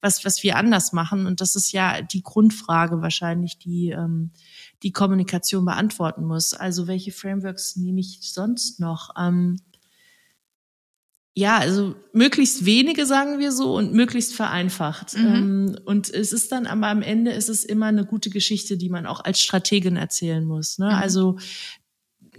was, 0.00 0.24
was 0.24 0.42
wir 0.44 0.56
anders 0.56 0.92
machen. 0.92 1.26
Und 1.26 1.40
das 1.40 1.56
ist 1.56 1.72
ja 1.72 2.02
die 2.02 2.22
Grundfrage 2.22 3.02
wahrscheinlich, 3.02 3.58
die 3.58 3.90
ähm, 3.90 4.30
die 4.82 4.92
Kommunikation 4.92 5.64
beantworten 5.64 6.24
muss. 6.24 6.54
Also 6.54 6.86
welche 6.86 7.10
Frameworks 7.10 7.76
nehme 7.76 8.00
ich 8.00 8.20
sonst 8.22 8.78
noch? 8.78 9.10
Ähm, 9.18 9.58
ja, 11.38 11.58
also 11.58 11.94
möglichst 12.14 12.64
wenige, 12.64 13.04
sagen 13.04 13.38
wir 13.38 13.52
so, 13.52 13.76
und 13.76 13.92
möglichst 13.92 14.34
vereinfacht. 14.34 15.18
Mhm. 15.18 15.26
Ähm, 15.26 15.78
und 15.84 16.08
es 16.08 16.32
ist 16.32 16.50
dann 16.50 16.66
aber 16.66 16.86
am 16.86 17.02
Ende 17.02 17.30
ist 17.30 17.50
es 17.50 17.62
immer 17.62 17.86
eine 17.86 18.06
gute 18.06 18.30
Geschichte, 18.30 18.78
die 18.78 18.88
man 18.88 19.04
auch 19.04 19.22
als 19.22 19.42
Strategin 19.42 19.96
erzählen 19.96 20.46
muss. 20.46 20.78
Ne? 20.78 20.86
Mhm. 20.86 20.92
Also 20.92 21.38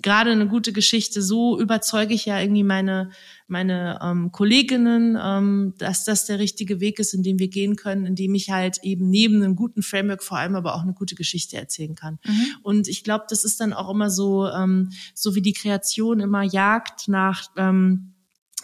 gerade 0.01 0.31
eine 0.31 0.47
gute 0.47 0.73
Geschichte, 0.73 1.21
so 1.21 1.59
überzeuge 1.59 2.15
ich 2.15 2.25
ja 2.25 2.39
irgendwie 2.41 2.63
meine, 2.63 3.11
meine 3.47 3.99
ähm, 4.01 4.31
Kolleginnen, 4.31 5.15
ähm, 5.21 5.75
dass 5.77 6.03
das 6.03 6.25
der 6.25 6.39
richtige 6.39 6.79
Weg 6.79 6.97
ist, 6.97 7.13
in 7.13 7.21
dem 7.21 7.37
wir 7.37 7.49
gehen 7.49 7.75
können, 7.75 8.07
in 8.07 8.15
dem 8.15 8.33
ich 8.33 8.49
halt 8.49 8.79
eben 8.81 9.11
neben 9.11 9.43
einem 9.43 9.55
guten 9.55 9.83
Framework 9.83 10.23
vor 10.23 10.39
allem 10.39 10.55
aber 10.55 10.73
auch 10.73 10.81
eine 10.81 10.93
gute 10.93 11.13
Geschichte 11.13 11.55
erzählen 11.55 11.93
kann. 11.93 12.17
Mhm. 12.25 12.45
Und 12.63 12.87
ich 12.87 13.03
glaube, 13.03 13.25
das 13.29 13.43
ist 13.43 13.59
dann 13.59 13.73
auch 13.73 13.91
immer 13.91 14.09
so, 14.09 14.47
ähm, 14.47 14.89
so 15.13 15.35
wie 15.35 15.43
die 15.43 15.53
Kreation 15.53 16.19
immer 16.19 16.41
jagt 16.41 17.07
nach 17.07 17.51
ähm, 17.57 18.15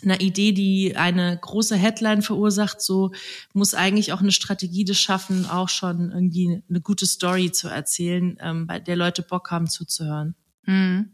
einer 0.05 0.21
Idee, 0.21 0.51
die 0.51 0.95
eine 0.95 1.37
große 1.39 1.75
Headline 1.75 2.21
verursacht, 2.21 2.81
so 2.81 3.11
muss 3.53 3.73
eigentlich 3.73 4.13
auch 4.13 4.21
eine 4.21 4.31
Strategie 4.31 4.85
das 4.85 4.99
schaffen, 4.99 5.45
auch 5.45 5.69
schon 5.69 6.11
irgendwie 6.11 6.61
eine 6.69 6.81
gute 6.81 7.05
Story 7.05 7.51
zu 7.51 7.67
erzählen, 7.67 8.37
ähm, 8.41 8.67
bei 8.67 8.79
der 8.79 8.95
Leute 8.95 9.21
Bock 9.21 9.51
haben 9.51 9.67
zuzuhören. 9.67 10.35
Mhm. 10.65 11.11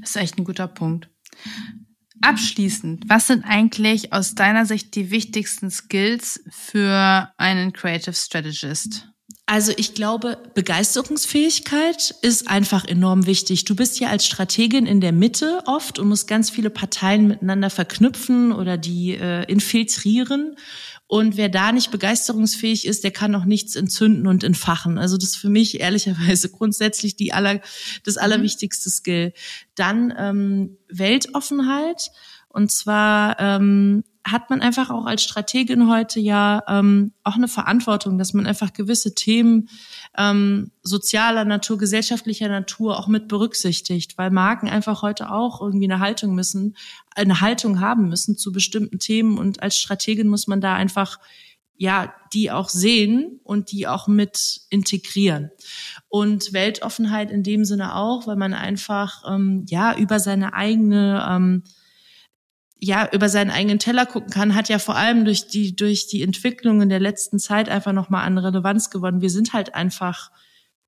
Das 0.00 0.10
ist 0.10 0.16
echt 0.16 0.38
ein 0.38 0.44
guter 0.44 0.68
Punkt. 0.68 1.08
Abschließend, 2.20 3.04
was 3.08 3.26
sind 3.26 3.44
eigentlich 3.44 4.12
aus 4.12 4.34
deiner 4.34 4.64
Sicht 4.64 4.94
die 4.94 5.10
wichtigsten 5.10 5.70
Skills 5.70 6.42
für 6.50 7.32
einen 7.36 7.72
Creative 7.72 8.14
Strategist? 8.14 9.11
Also 9.46 9.72
ich 9.76 9.94
glaube, 9.94 10.38
Begeisterungsfähigkeit 10.54 12.14
ist 12.22 12.48
einfach 12.48 12.84
enorm 12.84 13.26
wichtig. 13.26 13.64
Du 13.64 13.74
bist 13.74 13.98
ja 13.98 14.08
als 14.08 14.24
Strategin 14.24 14.86
in 14.86 15.00
der 15.00 15.12
Mitte 15.12 15.62
oft 15.66 15.98
und 15.98 16.08
musst 16.08 16.28
ganz 16.28 16.48
viele 16.48 16.70
Parteien 16.70 17.26
miteinander 17.26 17.68
verknüpfen 17.68 18.52
oder 18.52 18.78
die 18.78 19.14
äh, 19.14 19.44
infiltrieren. 19.50 20.56
Und 21.08 21.36
wer 21.36 21.50
da 21.50 21.72
nicht 21.72 21.90
begeisterungsfähig 21.90 22.86
ist, 22.86 23.04
der 23.04 23.10
kann 23.10 23.34
auch 23.34 23.44
nichts 23.44 23.76
entzünden 23.76 24.26
und 24.26 24.44
entfachen. 24.44 24.96
Also 24.96 25.18
das 25.18 25.30
ist 25.30 25.36
für 25.36 25.50
mich 25.50 25.80
ehrlicherweise 25.80 26.48
grundsätzlich 26.52 27.16
die 27.16 27.34
aller, 27.34 27.60
das 28.04 28.14
mhm. 28.14 28.22
allerwichtigste 28.22 28.88
Skill. 28.88 29.34
Dann 29.74 30.14
ähm, 30.16 30.78
Weltoffenheit. 30.88 32.10
Und 32.48 32.70
zwar 32.70 33.38
ähm, 33.40 34.04
hat 34.24 34.50
man 34.50 34.60
einfach 34.60 34.90
auch 34.90 35.06
als 35.06 35.22
Strategin 35.24 35.88
heute 35.88 36.20
ja 36.20 36.62
ähm, 36.68 37.12
auch 37.24 37.34
eine 37.34 37.48
Verantwortung, 37.48 38.18
dass 38.18 38.34
man 38.34 38.46
einfach 38.46 38.72
gewisse 38.72 39.14
Themen 39.14 39.68
ähm, 40.16 40.70
sozialer 40.82 41.44
Natur, 41.44 41.78
gesellschaftlicher 41.78 42.48
Natur 42.48 42.98
auch 42.98 43.08
mit 43.08 43.26
berücksichtigt, 43.26 44.16
weil 44.18 44.30
Marken 44.30 44.68
einfach 44.68 45.02
heute 45.02 45.32
auch 45.32 45.60
irgendwie 45.60 45.90
eine 45.90 45.98
Haltung 45.98 46.34
müssen, 46.34 46.76
eine 47.14 47.40
Haltung 47.40 47.80
haben 47.80 48.08
müssen 48.08 48.36
zu 48.36 48.52
bestimmten 48.52 48.98
Themen 49.00 49.38
und 49.38 49.62
als 49.62 49.76
Strategin 49.76 50.28
muss 50.28 50.46
man 50.46 50.60
da 50.60 50.74
einfach 50.74 51.18
ja, 51.76 52.14
die 52.32 52.52
auch 52.52 52.68
sehen 52.68 53.40
und 53.42 53.72
die 53.72 53.88
auch 53.88 54.06
mit 54.06 54.60
integrieren. 54.70 55.50
Und 56.08 56.52
Weltoffenheit 56.52 57.32
in 57.32 57.42
dem 57.42 57.64
Sinne 57.64 57.96
auch, 57.96 58.28
weil 58.28 58.36
man 58.36 58.54
einfach 58.54 59.24
ähm, 59.28 59.66
ja 59.68 59.96
über 59.96 60.20
seine 60.20 60.54
eigene 60.54 61.26
ähm, 61.28 61.64
ja 62.84 63.08
über 63.12 63.28
seinen 63.28 63.50
eigenen 63.50 63.78
Teller 63.78 64.06
gucken 64.06 64.30
kann, 64.30 64.56
hat 64.56 64.68
ja 64.68 64.80
vor 64.80 64.96
allem 64.96 65.24
durch 65.24 65.46
die 65.46 65.76
durch 65.76 66.08
die 66.08 66.22
Entwicklung 66.22 66.82
in 66.82 66.88
der 66.88 66.98
letzten 66.98 67.38
Zeit 67.38 67.68
einfach 67.68 67.92
noch 67.92 68.10
mal 68.10 68.24
an 68.24 68.38
Relevanz 68.38 68.90
gewonnen. 68.90 69.20
Wir 69.20 69.30
sind 69.30 69.52
halt 69.52 69.76
einfach 69.76 70.32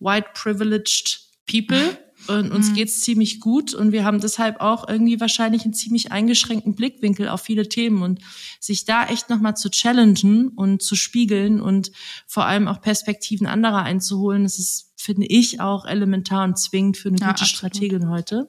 white 0.00 0.30
privileged 0.34 1.20
people 1.46 1.96
und 2.26 2.50
uns 2.50 2.70
mhm. 2.70 2.74
geht's 2.74 3.02
ziemlich 3.02 3.38
gut 3.38 3.74
und 3.74 3.92
wir 3.92 4.04
haben 4.04 4.20
deshalb 4.20 4.60
auch 4.60 4.88
irgendwie 4.88 5.20
wahrscheinlich 5.20 5.62
einen 5.64 5.72
ziemlich 5.74 6.10
eingeschränkten 6.10 6.74
Blickwinkel 6.74 7.28
auf 7.28 7.42
viele 7.42 7.68
Themen 7.68 8.02
und 8.02 8.20
sich 8.58 8.84
da 8.84 9.06
echt 9.06 9.30
noch 9.30 9.40
mal 9.40 9.54
zu 9.54 9.70
challengen 9.70 10.48
und 10.48 10.82
zu 10.82 10.96
spiegeln 10.96 11.60
und 11.60 11.92
vor 12.26 12.44
allem 12.44 12.66
auch 12.66 12.80
Perspektiven 12.80 13.46
anderer 13.46 13.82
einzuholen, 13.82 14.42
das 14.42 14.58
ist 14.58 14.90
finde 14.96 15.26
ich 15.26 15.60
auch 15.60 15.84
elementar 15.84 16.44
und 16.44 16.58
zwingend 16.58 16.96
für 16.96 17.08
eine 17.08 17.18
ja, 17.18 17.26
gute 17.28 17.42
absolut. 17.42 17.56
Strategin 17.56 18.08
heute. 18.08 18.48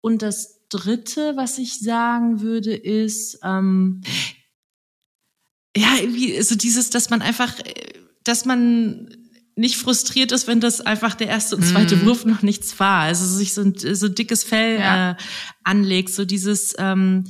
Und 0.00 0.22
das 0.22 0.53
Dritte, 0.74 1.36
was 1.36 1.58
ich 1.58 1.78
sagen 1.78 2.40
würde, 2.40 2.74
ist, 2.74 3.38
ähm, 3.44 4.00
ja, 5.76 5.96
irgendwie 6.00 6.40
so 6.42 6.56
dieses, 6.56 6.90
dass 6.90 7.10
man 7.10 7.22
einfach, 7.22 7.54
dass 8.24 8.44
man 8.44 9.16
nicht 9.56 9.76
frustriert 9.76 10.32
ist, 10.32 10.48
wenn 10.48 10.60
das 10.60 10.80
einfach 10.80 11.14
der 11.14 11.28
erste 11.28 11.54
und 11.54 11.62
zweite 11.62 11.96
mm. 11.96 12.06
Wurf 12.06 12.24
noch 12.24 12.42
nichts 12.42 12.78
war. 12.80 13.02
Also 13.02 13.24
sich 13.24 13.54
so 13.54 13.62
ein 13.62 13.74
so 13.76 14.08
dickes 14.08 14.42
Fell 14.42 14.80
ja. 14.80 15.12
äh, 15.12 15.16
anlegt, 15.62 16.10
so 16.10 16.24
dieses 16.24 16.74
ähm, 16.78 17.24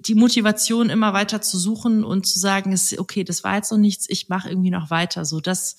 die 0.00 0.14
Motivation 0.14 0.90
immer 0.90 1.12
weiter 1.12 1.40
zu 1.40 1.58
suchen 1.58 2.04
und 2.04 2.26
zu 2.26 2.38
sagen, 2.38 2.72
ist 2.72 2.98
okay, 2.98 3.24
das 3.24 3.44
war 3.44 3.56
jetzt 3.56 3.70
noch 3.70 3.78
nichts, 3.78 4.06
ich 4.08 4.28
mache 4.28 4.50
irgendwie 4.50 4.70
noch 4.70 4.90
weiter. 4.90 5.24
So 5.24 5.40
das, 5.40 5.76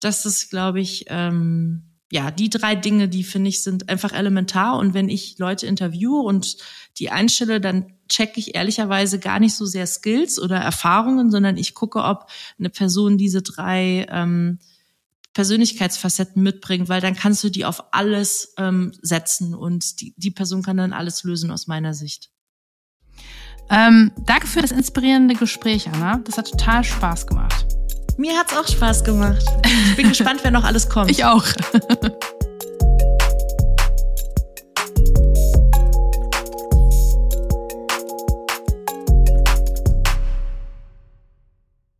das 0.00 0.26
ist, 0.26 0.50
glaube 0.50 0.80
ich, 0.80 1.04
ähm, 1.08 1.89
ja, 2.12 2.30
die 2.30 2.50
drei 2.50 2.74
Dinge, 2.74 3.08
die 3.08 3.22
finde 3.22 3.48
ich, 3.48 3.62
sind 3.62 3.88
einfach 3.88 4.12
elementar. 4.12 4.78
Und 4.78 4.94
wenn 4.94 5.08
ich 5.08 5.38
Leute 5.38 5.66
interviewe 5.66 6.20
und 6.20 6.56
die 6.98 7.10
einstelle, 7.10 7.60
dann 7.60 7.94
checke 8.08 8.40
ich 8.40 8.56
ehrlicherweise 8.56 9.20
gar 9.20 9.38
nicht 9.38 9.54
so 9.54 9.64
sehr 9.64 9.86
Skills 9.86 10.40
oder 10.40 10.56
Erfahrungen, 10.56 11.30
sondern 11.30 11.56
ich 11.56 11.74
gucke, 11.74 12.02
ob 12.02 12.26
eine 12.58 12.68
Person 12.68 13.16
diese 13.16 13.42
drei 13.42 14.06
ähm, 14.10 14.58
Persönlichkeitsfacetten 15.34 16.42
mitbringt, 16.42 16.88
weil 16.88 17.00
dann 17.00 17.14
kannst 17.14 17.44
du 17.44 17.50
die 17.50 17.64
auf 17.64 17.94
alles 17.94 18.54
ähm, 18.58 18.92
setzen 19.00 19.54
und 19.54 20.00
die, 20.00 20.12
die 20.16 20.32
Person 20.32 20.62
kann 20.62 20.76
dann 20.76 20.92
alles 20.92 21.22
lösen 21.22 21.52
aus 21.52 21.68
meiner 21.68 21.94
Sicht. 21.94 22.30
Ähm, 23.70 24.10
danke 24.26 24.48
für 24.48 24.62
das 24.62 24.72
inspirierende 24.72 25.36
Gespräch, 25.36 25.88
Anna. 25.88 26.18
Das 26.24 26.36
hat 26.36 26.50
total 26.50 26.82
Spaß 26.82 27.28
gemacht. 27.28 27.79
Mir 28.16 28.36
hat's 28.38 28.54
auch 28.56 28.66
Spaß 28.66 29.04
gemacht. 29.04 29.44
Ich 29.90 29.96
bin 29.96 30.08
gespannt, 30.10 30.40
wer 30.42 30.50
noch 30.50 30.64
alles 30.64 30.88
kommt. 30.88 31.10
Ich 31.10 31.24
auch. 31.24 31.44